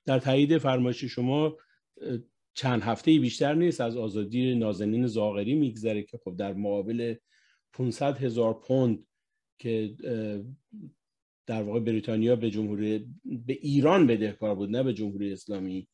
در 0.04 0.18
تایید 0.18 0.58
فرمایش 0.58 1.04
شما 1.04 1.56
چند 2.54 2.82
هفته 2.82 3.18
بیشتر 3.18 3.54
نیست 3.54 3.80
از 3.80 3.96
آزادی 3.96 4.54
نازنین 4.54 5.06
زاغری 5.06 5.54
میگذره 5.54 6.02
که 6.02 6.18
خب 6.24 6.36
در 6.36 6.52
مقابل 6.52 7.14
500 7.72 8.18
هزار 8.18 8.54
پوند 8.54 9.06
که 9.58 9.94
در 11.46 11.62
واقع 11.62 11.80
بریتانیا 11.80 12.36
به 12.36 12.50
جمهوری 12.50 13.06
به 13.24 13.58
ایران 13.60 14.06
بدهکار 14.06 14.54
بود 14.54 14.70
نه 14.70 14.82
به 14.82 14.94
جمهوری 14.94 15.32
اسلامی. 15.32 15.88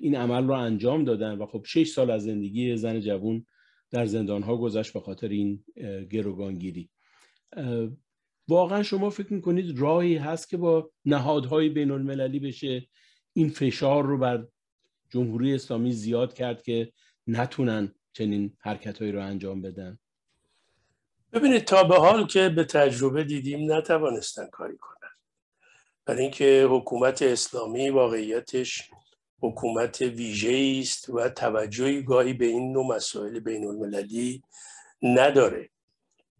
این 0.00 0.16
عمل 0.16 0.44
رو 0.44 0.52
انجام 0.52 1.04
دادن 1.04 1.38
و 1.38 1.46
خب 1.46 1.64
شش 1.66 1.88
سال 1.88 2.10
از 2.10 2.22
زندگی 2.22 2.76
زن 2.76 3.00
جوون 3.00 3.46
در 3.90 4.06
زندان 4.06 4.42
ها 4.42 4.56
گذشت 4.56 4.92
به 4.92 5.00
خاطر 5.00 5.28
این 5.28 5.64
گروگانگیری. 6.10 6.90
واقعا 8.48 8.82
شما 8.82 9.10
فکر 9.10 9.32
می‌کنید 9.32 9.78
راهی 9.78 10.16
هست 10.16 10.48
که 10.48 10.56
با 10.56 10.90
نهادهای 11.04 11.68
بین 11.68 11.90
المللی 11.90 12.38
بشه 12.38 12.88
این 13.32 13.48
فشار 13.48 14.04
رو 14.06 14.18
بر 14.18 14.48
جمهوری 15.10 15.54
اسلامی 15.54 15.92
زیاد 15.92 16.34
کرد 16.34 16.62
که 16.62 16.92
نتونن 17.26 17.94
چنین 18.12 18.56
حرکتهایی 18.58 19.12
رو 19.12 19.22
انجام 19.22 19.62
بدن؟ 19.62 19.98
ببینید 21.34 21.64
تا 21.64 21.84
به 21.84 21.96
حال 21.96 22.26
که 22.26 22.48
به 22.48 22.64
تجربه 22.64 23.24
دیدیم 23.24 23.72
نتوانستن 23.72 24.46
کاری 24.46 24.76
کنن. 24.76 25.10
برای 26.06 26.20
اینکه 26.20 26.66
حکومت 26.70 27.22
اسلامی 27.22 27.90
واقعیتش 27.90 28.90
حکومت 29.40 30.00
ویژه 30.00 30.80
است 30.82 31.08
و 31.08 31.28
توجهی 31.28 32.02
گاهی 32.02 32.32
به 32.32 32.46
این 32.46 32.72
نوع 32.72 32.96
مسائل 32.96 33.40
بین 33.40 33.66
المللی 33.66 34.42
نداره 35.02 35.70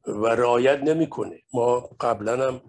و 0.06 0.26
رعایت 0.26 0.78
نمی‌کنه. 0.78 1.42
ما 1.52 1.80
قبلا 1.80 2.48
هم 2.48 2.60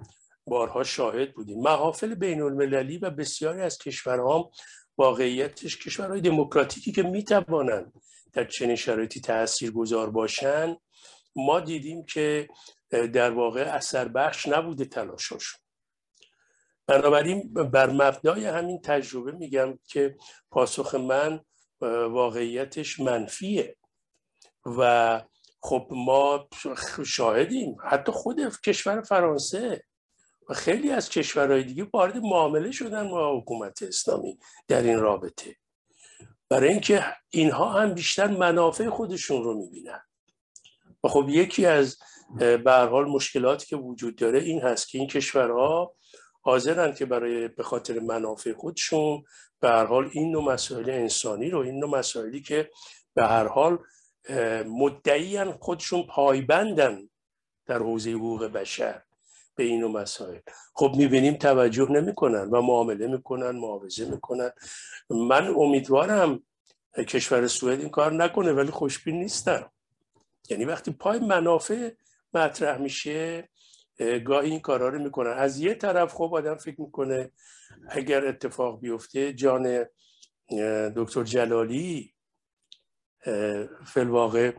بارها 0.48 0.84
شاهد 0.84 1.34
بودیم. 1.34 1.60
محافل 1.60 2.16
بین 2.16 2.42
المللی 2.42 2.98
و 2.98 3.10
بسیاری 3.10 3.62
از 3.62 3.78
کشورها 3.78 4.52
واقعیتش 4.98 5.78
کشورهای 5.78 6.22
دموکراتیکی 6.22 6.92
که 6.92 7.04
می‌توانند 7.04 7.94
در 8.34 8.44
چنین 8.44 8.76
شرایطی 8.76 9.20
تأثیر 9.20 9.72
گذار 9.72 10.10
باشن 10.10 10.78
ما 11.36 11.60
دیدیم 11.60 12.06
که 12.06 12.48
در 12.90 13.32
واقع 13.32 13.62
اثر 13.62 14.08
بخش 14.08 14.48
نبوده 14.48 14.86
تلاشاشون. 14.86 15.60
بنابراین 16.88 17.54
بر 17.54 17.90
مبنای 17.90 18.46
همین 18.46 18.82
تجربه 18.82 19.32
میگم 19.32 19.80
که 19.88 20.18
پاسخ 20.52 20.96
من 20.96 21.40
واقعیتش 22.10 23.00
منفیه. 23.00 23.78
و 24.66 25.22
خب 25.62 25.88
ما 25.92 26.48
شاهدیم 27.06 27.76
حتی 27.84 28.12
خود 28.12 28.62
کشور 28.66 29.02
فرانسه 29.02 29.84
و 30.50 30.54
خیلی 30.54 30.92
از 30.92 31.10
کشورهای 31.10 31.64
دیگه 31.64 31.88
وارد 31.94 32.18
معامله 32.18 32.72
شدن 32.72 33.10
با 33.10 33.40
حکومت 33.40 33.84
اسلامی 33.84 34.40
در 34.68 34.82
این 34.82 35.00
رابطه. 35.00 35.56
برای 36.50 36.70
اینکه 36.70 37.06
اینها 37.30 37.70
هم 37.70 37.94
بیشتر 37.94 38.28
منافع 38.28 38.90
خودشون 38.90 39.44
رو 39.44 39.54
می‌بینن. 39.54 40.02
و 41.06 41.08
خب 41.08 41.26
یکی 41.30 41.66
از 41.66 41.98
به 42.38 42.72
حال 42.72 43.06
مشکلاتی 43.06 43.66
که 43.66 43.76
وجود 43.76 44.16
داره 44.16 44.40
این 44.40 44.62
هست 44.62 44.90
که 44.90 44.98
این 44.98 45.08
کشورها 45.08 45.96
حاضرن 46.42 46.94
که 46.94 47.06
برای 47.06 47.48
به 47.48 47.64
خاطر 47.64 48.00
منافع 48.00 48.54
خودشون 48.54 49.24
به 49.60 49.70
هر 49.70 49.86
حال 49.86 50.10
این 50.14 50.32
نوع 50.32 50.44
مسائل 50.44 50.90
انسانی 50.90 51.50
رو 51.50 51.60
این 51.60 51.80
نوع 51.80 51.90
مسائلی 51.90 52.42
که 52.42 52.70
به 53.14 53.24
هر 53.24 53.48
حال 53.48 53.80
مدعیان 54.66 55.52
خودشون 55.52 56.04
پایبندن 56.04 57.10
در 57.66 57.80
حوزه 57.80 58.12
حقوق 58.12 58.46
بشر 58.46 59.02
به 59.56 59.64
این 59.64 59.80
نوع 59.80 59.92
مسائل. 59.92 60.40
خب 60.74 60.94
می‌بینیم 60.98 61.34
توجه 61.34 61.92
نمی‌کنن 61.92 62.50
و 62.50 62.62
معامله 62.62 63.08
می‌کنن 63.08 63.52
معاوضه 63.52 64.06
می‌کنن. 64.06 64.52
من 65.10 65.48
امیدوارم 65.48 66.44
کشور 67.08 67.48
سوئد 67.48 67.80
این 67.80 67.90
کار 67.90 68.14
نکنه 68.14 68.54
ولی 68.54 68.72
خوشبین 68.72 69.20
نیستم. 69.20 69.72
یعنی 70.50 70.66
وقتی 70.66 70.92
پای 70.92 71.20
منافع 71.20 71.90
مطرح 72.34 72.78
میشه 72.78 73.50
گاهی 74.26 74.50
این 74.50 74.60
کارا 74.60 74.90
رو 74.90 75.04
می‌کنن. 75.04 75.32
از 75.32 75.60
یه 75.60 75.74
طرف 75.74 76.14
خب 76.14 76.34
آدم 76.34 76.56
فکر 76.56 76.82
می‌کنه 76.82 77.32
اگر 77.90 78.28
اتفاق 78.28 78.80
بیفته 78.80 79.34
جان 79.34 79.86
دکتر 80.96 81.24
جلالی 81.24 82.14
فلواقع 83.86 84.54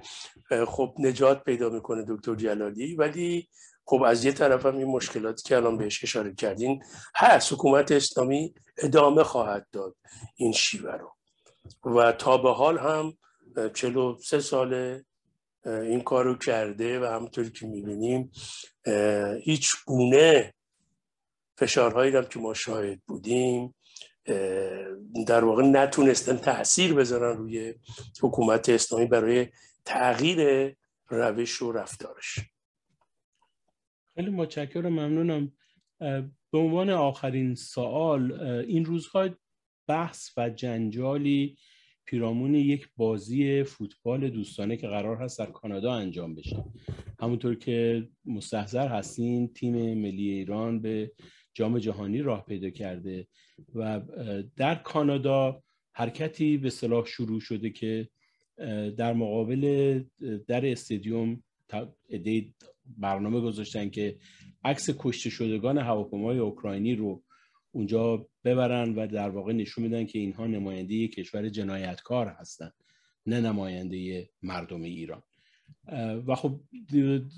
خب 0.66 0.94
نجات 0.98 1.44
پیدا 1.44 1.68
می‌کنه 1.68 2.04
دکتر 2.08 2.34
جلالی. 2.34 2.94
ولی 2.94 3.48
خب 3.84 4.02
از 4.02 4.24
یه 4.24 4.32
طرف 4.32 4.66
هم 4.66 4.76
این 4.76 4.86
مشکلاتی 4.86 5.42
که 5.48 5.56
الان 5.56 5.78
بهش 5.78 6.04
اشاره 6.04 6.34
کردین 6.34 6.82
هست. 7.16 7.52
حکومت 7.52 7.92
اسلامی 7.92 8.54
ادامه 8.78 9.22
خواهد 9.22 9.66
داد 9.72 9.96
این 10.36 10.52
شیوه 10.52 10.92
رو. 10.92 11.12
و 11.96 12.12
تا 12.12 12.38
به 12.38 12.52
حال 12.52 12.78
هم 12.78 13.18
چلو 13.74 14.18
سه 14.18 14.40
ساله 14.40 15.04
این 15.66 16.00
کارو 16.00 16.34
کرده 16.34 17.00
و 17.00 17.04
همونطوری 17.04 17.50
که 17.50 17.66
می‌بینیم 17.66 18.30
هیچ 19.42 19.72
گونه 19.86 20.54
فشارهایی 21.58 22.16
هم 22.16 22.24
که 22.24 22.38
ما 22.38 22.54
شاهد 22.54 23.00
بودیم 23.06 23.74
در 25.26 25.44
واقع 25.44 25.62
نتونستن 25.62 26.36
تاثیر 26.36 26.94
بذارن 26.94 27.36
روی 27.36 27.74
حکومت 28.22 28.68
اسلامی 28.68 29.06
برای 29.06 29.46
تغییر 29.84 30.72
روش 31.08 31.62
و 31.62 31.72
رفتارش. 31.72 32.38
خیلی 34.14 34.30
متشکرم 34.30 34.92
ممنونم. 34.92 35.52
به 36.52 36.58
عنوان 36.58 36.90
آخرین 36.90 37.54
سوال 37.54 38.40
این 38.42 38.84
روزها 38.84 39.28
بحث 39.86 40.30
و 40.36 40.50
جنجالی 40.50 41.56
پیرامون 42.06 42.54
یک 42.54 42.88
بازی 42.96 43.62
فوتبال 43.62 44.30
دوستانه 44.30 44.76
که 44.76 44.88
قرار 44.88 45.16
هست 45.16 45.38
در 45.38 45.46
کانادا 45.46 45.92
انجام 45.92 46.34
بشه. 46.34 46.64
همونطور 47.20 47.54
که 47.54 48.08
مستحضر 48.24 48.88
هستین 48.88 49.52
تیم 49.52 49.74
ملی 49.74 50.30
ایران 50.30 50.80
به 50.80 51.12
جام 51.54 51.78
جهانی 51.78 52.22
راه 52.22 52.44
پیدا 52.44 52.70
کرده 52.70 53.26
و 53.74 54.00
در 54.56 54.74
کانادا 54.74 55.62
حرکتی 55.92 56.56
به 56.56 56.70
صلاح 56.70 57.06
شروع 57.06 57.40
شده 57.40 57.70
که 57.70 58.08
در 58.96 59.12
مقابل 59.12 60.02
در 60.46 60.66
استادیوم 60.66 61.42
برنامه 62.98 63.40
گذاشتن 63.40 63.90
که 63.90 64.16
عکس 64.64 64.90
کشته 64.98 65.30
شدگان 65.30 65.78
هواپیمای 65.78 66.38
اوکراینی 66.38 66.94
رو 66.94 67.22
اونجا 67.70 68.28
ببرن 68.46 68.94
و 68.94 69.06
در 69.06 69.28
واقع 69.28 69.52
نشون 69.52 69.84
میدن 69.84 70.06
که 70.06 70.18
اینها 70.18 70.46
نماینده 70.46 71.08
کشور 71.08 71.48
جنایتکار 71.48 72.28
هستن 72.28 72.70
نه 73.26 73.40
نماینده 73.40 74.30
مردم 74.42 74.82
ایران. 74.82 75.22
و 76.26 76.34
خب 76.34 76.60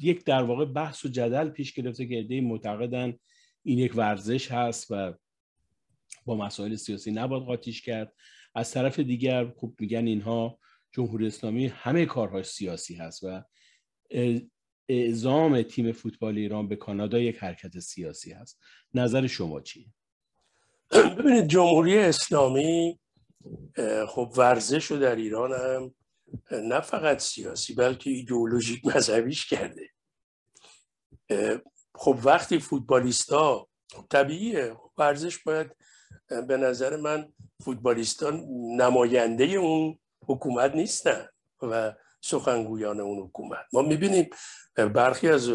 یک 0.03 0.25
در 0.25 0.43
واقع 0.43 0.65
بحث 0.65 1.05
و 1.05 1.09
جدل 1.09 1.49
پیش 1.49 1.73
گرفته 1.73 2.07
که 2.07 2.15
عده 2.15 2.41
معتقدن 2.41 3.15
این 3.63 3.79
یک 3.79 3.97
ورزش 3.97 4.53
هست 4.53 4.87
و 4.91 5.15
با 6.25 6.37
مسائل 6.37 6.75
سیاسی 6.75 7.11
نباید 7.11 7.43
قاطیش 7.43 7.83
کرد. 7.83 8.13
از 8.55 8.71
طرف 8.71 8.99
دیگر 8.99 9.53
خب 9.57 9.75
میگن 9.81 10.07
اینها 10.07 10.59
جمهوری 10.93 11.27
اسلامی 11.27 11.67
همه 11.67 12.07
کارهای 12.07 12.43
سیاسی 12.43 12.95
هست 12.95 13.25
و 13.25 13.45
اعزام 14.89 15.63
تیم 15.63 15.93
فوتبال 15.93 16.39
ایران 16.39 16.69
به 16.69 16.77
کانادا 16.77 17.19
یک 17.19 17.37
حرکت 17.39 17.79
سیاسی 17.79 18.33
هست. 18.33 18.61
نظر 18.95 19.27
شما 19.27 19.61
چیه؟ 19.61 19.87
ببینید 20.91 21.47
جمهوری 21.47 21.99
اسلامی 21.99 22.99
خب 24.09 24.33
ورزش 24.37 24.85
رو 24.85 24.99
در 24.99 25.17
ایران 25.17 25.53
هم 25.53 25.95
نه 26.51 26.81
فقط 26.81 27.19
سیاسی 27.19 27.75
بلکه 27.75 28.11
ایدئولوژیک 28.11 28.87
مذهبیش 28.87 29.47
کرده. 29.47 29.89
خب 31.95 32.19
وقتی 32.25 32.59
فوتبالیستا 32.59 33.69
خب 33.93 34.05
طبیعیه 34.11 34.77
ورزش 34.99 35.39
باید 35.39 35.77
به 36.49 36.57
نظر 36.57 36.97
من 36.97 37.33
فوتبالیستان 37.65 38.45
نماینده 38.77 39.45
اون 39.45 39.99
حکومت 40.27 40.75
نیستن 40.75 41.29
و 41.63 41.93
سخنگویان 42.21 43.01
اون 43.01 43.19
حکومت. 43.19 43.67
ما 43.73 43.83
می‌بینیم 43.83 44.31
برخی 44.75 45.29
از 45.29 45.51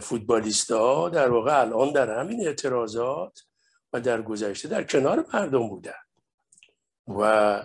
فوتبالیستا 0.00 1.08
در 1.08 1.30
واقع 1.30 1.60
الان 1.60 1.92
در 1.92 2.18
همین 2.18 2.46
اعتراضات 2.46 3.40
و 3.92 4.00
در 4.00 4.22
گذشته 4.22 4.68
در 4.68 4.84
کنار 4.84 5.26
مردم 5.34 5.68
بودن. 5.68 5.92
و 7.08 7.62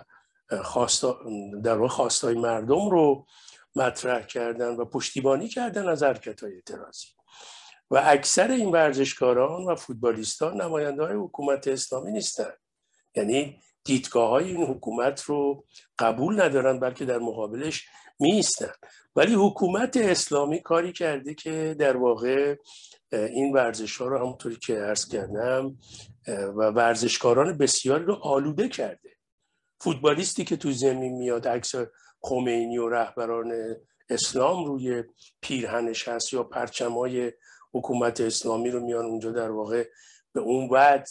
در 1.62 1.78
واقع 1.78 1.88
خواستای 1.88 2.34
مردم 2.34 2.90
رو 2.90 3.26
مطرح 3.76 4.26
کردن 4.26 4.76
و 4.76 4.84
پشتیبانی 4.84 5.48
کردن 5.48 5.88
از 5.88 6.02
حرکت 6.02 6.42
های 6.42 6.54
اعتراضی. 6.54 7.06
و 7.90 8.02
اکثر 8.04 8.50
این 8.50 8.72
ورزشکاران 8.72 9.64
و 9.64 9.74
فوتبالیستان 9.74 10.60
نماینده 10.60 11.02
های 11.02 11.16
حکومت 11.16 11.68
اسلامی 11.68 12.12
نیستن. 12.12 12.52
یعنی 13.14 13.60
دیدگاه 13.84 14.28
های 14.28 14.44
این 14.44 14.66
حکومت 14.66 15.22
رو 15.22 15.64
قبول 15.98 16.40
ندارن 16.40 16.80
بلکه 16.80 17.04
در 17.04 17.18
مقابلش 17.18 17.86
میستن 18.20 18.72
ولی 19.16 19.34
حکومت 19.34 19.96
اسلامی 19.96 20.62
کاری 20.62 20.92
کرده 20.92 21.34
که 21.34 21.76
در 21.78 21.96
واقع 21.96 22.56
این 23.12 23.52
ورزش 23.52 23.96
ها 23.96 24.06
رو 24.06 24.18
همونطوری 24.18 24.56
که 24.56 24.74
عرض 24.74 25.08
کردم 25.08 25.76
و 26.28 26.70
ورزشکاران 26.70 27.58
بسیاری 27.58 28.04
رو 28.04 28.14
آلوده 28.14 28.68
کرده. 28.68 29.10
فوتبالیستی 29.80 30.44
که 30.44 30.56
تو 30.56 30.72
زمین 30.72 31.12
میاد 31.12 31.48
عکس 31.48 31.74
خمینی 32.20 32.78
و 32.78 32.88
رهبران 32.88 33.76
اسلام 34.10 34.64
روی 34.64 35.04
پیرهنش 35.40 36.08
هست 36.08 36.32
یا 36.32 36.42
پرچمای 36.42 37.32
حکومت 37.74 38.20
اسلامی 38.20 38.70
رو 38.70 38.80
میان 38.80 39.04
اونجا 39.04 39.30
در 39.30 39.50
واقع 39.50 39.84
به 40.32 40.40
اون 40.40 40.68
وقت 40.68 41.10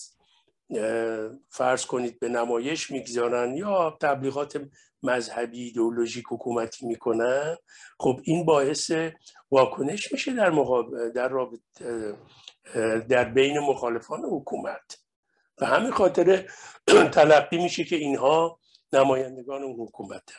فرض 1.49 1.85
کنید 1.85 2.19
به 2.19 2.29
نمایش 2.29 2.91
می‌گذارن 2.91 3.55
یا 3.57 3.97
تبلیغات 4.01 4.61
مذهبی 5.03 5.63
ایدئولوژیک 5.63 6.25
حکومتی 6.29 6.85
می‌کنن. 6.85 7.57
خب 7.99 8.19
این 8.23 8.45
باعث 8.45 8.91
واکنش 9.51 10.11
میشه 10.11 10.33
در 10.33 10.49
مقابل 10.49 11.11
در 11.11 11.47
در 13.09 13.23
بین 13.23 13.59
مخالفان 13.59 14.21
حکومت. 14.31 15.04
به 15.57 15.67
همین 15.67 15.91
خاطر 15.91 16.51
تلقی 17.13 17.57
میشه 17.57 17.83
که 17.83 17.95
اینها 17.95 18.59
نمایندگان 18.93 19.63
اون 19.63 19.87
حکومت 19.87 20.29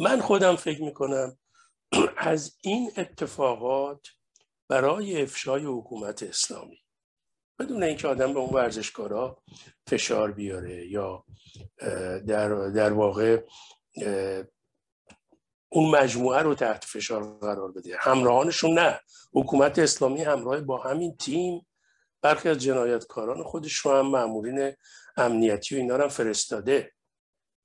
من 0.00 0.20
خودم 0.20 0.56
فکر 0.56 0.82
می‌کنم 0.82 1.38
از 2.16 2.56
این 2.62 2.90
اتفاقات 2.96 4.08
برای 4.68 5.22
افشای 5.22 5.64
حکومت 5.64 6.22
اسلامی 6.22 6.82
بدون 7.58 7.82
اینکه 7.82 8.08
آدم 8.08 8.32
به 8.32 8.40
اون 8.40 8.54
ورزشکارا 8.54 9.42
فشار 9.86 10.32
بیاره 10.32 10.86
یا 10.86 11.24
در, 12.26 12.68
در 12.68 12.92
واقع 12.92 13.42
اون 15.68 15.90
مجموعه 15.90 16.42
رو 16.42 16.54
تحت 16.54 16.84
فشار 16.84 17.38
قرار 17.38 17.72
بده 17.72 17.96
همراهانشون 18.00 18.78
نه. 18.78 19.00
حکومت 19.32 19.78
اسلامی 19.78 20.22
همراه 20.22 20.60
با 20.60 20.78
همین 20.78 21.16
تیم 21.16 21.66
برخی 22.22 22.48
از 22.48 22.58
جنایتکاران 22.58 23.42
خودش 23.42 23.76
رو 23.76 23.92
هم 23.92 24.06
معمولین 24.06 24.72
امنیتی 25.16 25.74
و 25.74 25.78
اینا 25.78 25.96
رو 25.96 26.02
هم 26.02 26.08
فرستاده. 26.08 26.92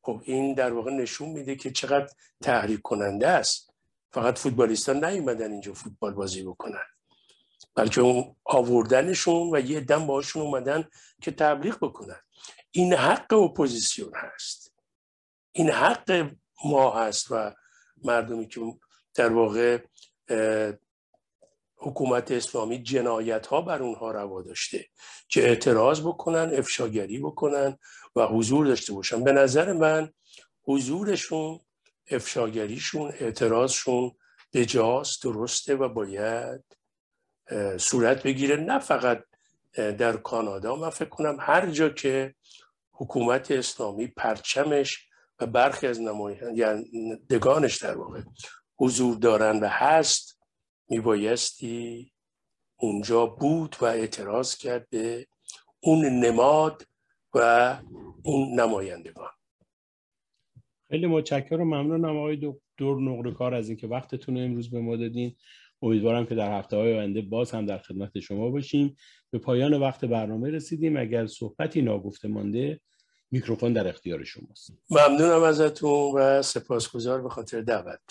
خب 0.02 0.22
این 0.24 0.54
در 0.54 0.74
واقع 0.74 0.92
نشون 0.92 1.30
میده 1.30 1.56
که 1.56 1.72
چقدر 1.72 2.10
تحریک 2.42 2.82
کننده 2.82 3.28
است. 3.28 3.74
فقط 4.12 4.38
فوتبالیستان 4.38 5.06
نیومدن 5.06 5.52
اینجا 5.52 5.74
فوتبال 5.74 6.14
بازی 6.14 6.44
بکنن. 6.44 6.86
بلکه 7.76 8.02
اون 8.02 8.36
آوردنشون 8.46 9.50
و 9.54 9.60
یه 9.60 9.80
دم 9.80 10.08
باشون 10.08 10.42
اومدن 10.42 10.88
که 11.22 11.32
تبلیغ 11.32 11.78
بکنن. 11.78 12.22
این 12.72 12.94
حق 12.94 13.34
اپوزیسیون 13.34 14.12
هست. 14.16 14.74
این 15.52 15.70
حق 15.70 16.32
ما 16.66 17.00
هست 17.00 17.28
و 17.32 17.54
مردمی 18.04 18.48
که 18.48 18.62
در 19.16 19.34
واقع 19.34 19.80
حکومت 21.78 22.32
اسلامی 22.32 22.84
جنایت 22.84 23.48
ها 23.48 23.62
بر 23.62 23.84
اونها 23.84 24.12
روا 24.12 24.42
داشته 24.42 24.86
که 25.30 25.48
اعتراض 25.48 26.02
بکنن 26.02 26.52
افشاگری 26.54 27.20
بکنن 27.20 27.78
و 28.16 28.26
حضور 28.26 28.68
داشته 28.68 28.94
باشن. 28.94 29.24
به 29.24 29.32
نظر 29.32 29.74
من 29.74 30.14
حضورشون 30.64 31.60
افشاگریشون 32.12 33.14
اعتراضشون 33.20 34.12
بجاست 34.54 35.24
درسته 35.24 35.76
و 35.76 35.90
باید 35.90 36.64
صورت 37.78 38.24
بگیره. 38.24 38.56
نه 38.56 38.80
فقط 38.80 39.24
در 39.74 40.18
کانادا 40.18 40.76
من 40.76 40.90
فکر 40.90 41.10
کنم 41.10 41.38
هر 41.40 41.72
جا 41.72 41.90
که 41.90 42.36
حکومت 42.92 43.52
اسلامی 43.52 44.08
پرچمش 44.08 45.08
و 45.40 45.46
برخی 45.46 45.88
از 45.88 46.02
نمایندگانش 46.02 47.78
در 47.78 47.98
واقع 47.98 48.22
حضور 48.78 49.18
دارن 49.18 49.60
و 49.60 49.68
هست 49.68 50.37
میبایستی 50.90 52.12
اونجا 52.80 53.26
بود 53.26 53.76
و 53.82 53.86
اعتراض 53.86 54.58
کرد 54.58 54.90
به 54.90 55.28
اون 55.80 56.06
نماد 56.06 56.84
و 57.34 57.78
اون 58.24 58.60
نمایندگان. 58.60 59.30
خیلی 60.90 61.08
متشکرم. 61.08 61.64
ممنونم 61.64 62.18
آقای 62.18 62.36
دکتر 62.36 62.96
نقره 62.96 63.32
کار 63.32 63.54
از 63.54 63.70
اینکه 63.70 63.88
وقتتون 63.88 64.38
رو 64.38 64.44
امروز 64.44 64.70
به 64.70 64.80
ما 64.80 64.96
دادین. 64.96 65.36
امیدوارم 65.82 66.26
که 66.26 66.36
در 66.36 66.60
هفته 66.60 66.78
های 66.78 66.98
آینده 66.98 67.22
باز 67.22 67.52
هم 67.52 67.66
در 67.66 67.78
خدمت 67.78 68.20
شما 68.20 68.50
باشیم 68.50 68.96
به 69.30 69.40
پایان 69.40 69.74
وقت 69.74 70.06
برنامه 70.06 70.50
رسیدیم. 70.50 70.98
اگر 70.98 71.28
صحبتی 71.28 71.82
ناگفته 71.82 72.28
مانده 72.28 72.80
میکروفون 73.32 73.74
در 73.74 73.88
اختیار 73.88 74.24
شماست. 74.24 74.72
ممنونم 74.90 75.44
ازتون 75.44 76.12
و 76.16 76.42
سپاسگزار 76.42 77.22
به 77.22 77.30
خاطر 77.30 77.62
دعوت 77.62 78.02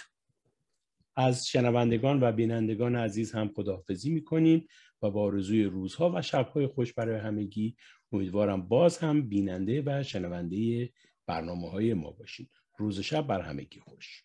از 1.16 1.46
شنوندگان 1.46 2.22
و 2.22 2.33
بینندگان 2.33 2.96
عزیز 2.96 3.33
هم 3.33 3.50
خداحافظی 3.57 4.11
می‌کنیم 4.11 4.66
و 5.02 5.11
با 5.11 5.22
آرزوی 5.22 5.64
روزها 5.64 6.12
و 6.14 6.22
شبهای 6.22 6.66
خوش 6.66 6.92
برای 6.92 7.18
همگی 7.18 7.76
امیدوارم 8.12 8.68
باز 8.68 8.98
هم 8.98 9.29
بیننده 9.29 9.83
و 9.87 10.02
شنونده 10.02 10.90
برنامه 11.26 11.70
های 11.70 11.94
ما 11.94 12.11
باشید 12.11 12.50
روز 12.79 13.00
شب 13.00 13.26
بر 13.26 13.40
همگی 13.40 13.81
خوش. 13.81 14.22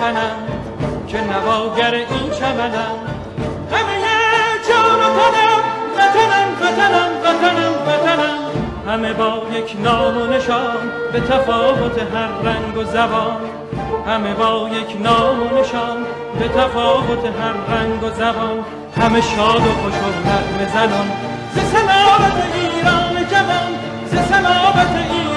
سخنم 0.00 0.36
که 1.08 1.20
نواگر 1.20 1.94
این 1.94 2.30
چمنم. 2.38 2.96
همه 3.72 3.96
جان 4.68 5.00
و 5.00 5.20
تنم 5.32 5.62
وطنم 5.96 6.48
وطنم 6.60 7.10
وطنم 7.24 7.74
وطنم. 7.86 8.38
همه 8.88 9.12
با 9.12 9.42
یک 9.54 9.76
نام 9.82 10.18
و 10.18 10.26
نشان 10.26 10.76
به 11.12 11.20
تفاوت 11.20 11.98
هر 12.14 12.50
رنگ 12.50 12.76
و 12.76 12.84
زبان. 12.84 13.40
همه 14.06 14.34
با 14.34 14.68
یک 14.72 14.96
نام 15.02 15.42
و 15.42 15.60
نشان 15.60 16.06
به 16.38 16.48
تفاوت 16.48 17.24
هر 17.24 17.76
رنگ 17.76 18.02
و 18.02 18.10
زبان. 18.10 18.64
همه 19.00 19.20
شاد 19.20 19.66
و 19.66 19.72
خوش 19.82 19.94
و 19.94 20.28
نغمه 20.28 20.72
زنان. 20.72 21.10
ز 21.54 21.58
سلامت 21.58 22.36
ایران 22.54 23.26
جوان 23.30 23.72
ز 24.06 24.14
سلامت 24.28 24.96
ایران 25.10 25.29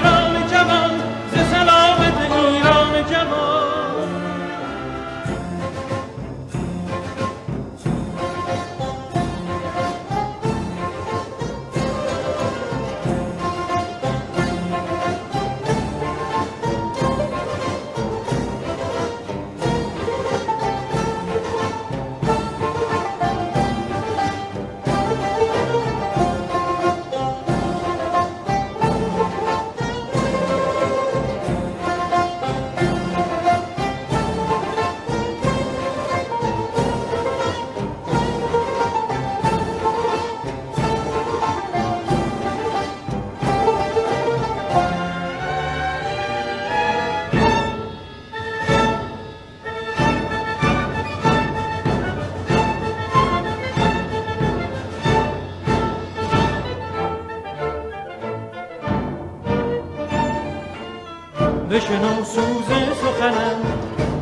بشنو 61.74 62.24
سوز 62.24 62.70
سخنم 63.02 63.58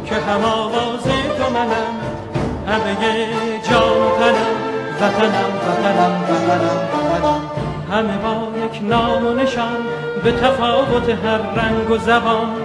که 0.06 0.16
هم 0.16 0.45
آواز 0.45 1.04
تو 1.38 1.49
منم. 1.54 1.93
همه 2.68 2.95
جان 3.70 3.97
و 3.97 4.20
تنم 4.20 4.58
وطنم 5.02 5.52
وطنم 5.68 6.24
وطنم 6.30 6.78
وطنم. 7.12 7.41
همه 7.91 8.18
با 8.18 8.66
یک 8.66 8.82
نام 8.84 9.28
و 9.28 9.34
نشان 9.34 9.78
به 10.24 10.32
تفاوت 10.32 11.10
هر 11.10 11.38
رنگ 11.38 11.91
و 11.91 11.97
زبان. 11.97 12.56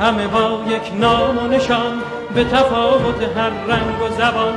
همه 0.00 0.26
با 0.26 0.60
یک 0.68 0.92
نام 1.00 1.38
و 1.38 1.48
نشان 1.48 2.02
به 2.34 2.44
تفاوت 2.44 3.22
هر 3.36 3.50
رنگ 3.68 4.02
و 4.02 4.08
زبان. 4.18 4.54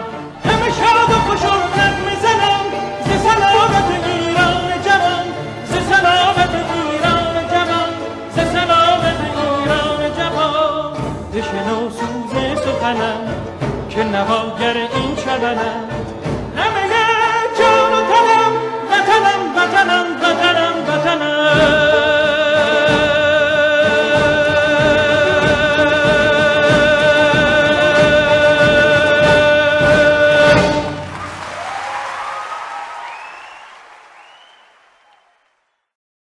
سخنم 12.82 13.22
که 13.90 14.04
نواگر 14.04 14.78
این 14.78 15.16
چمنم. 15.16 16.01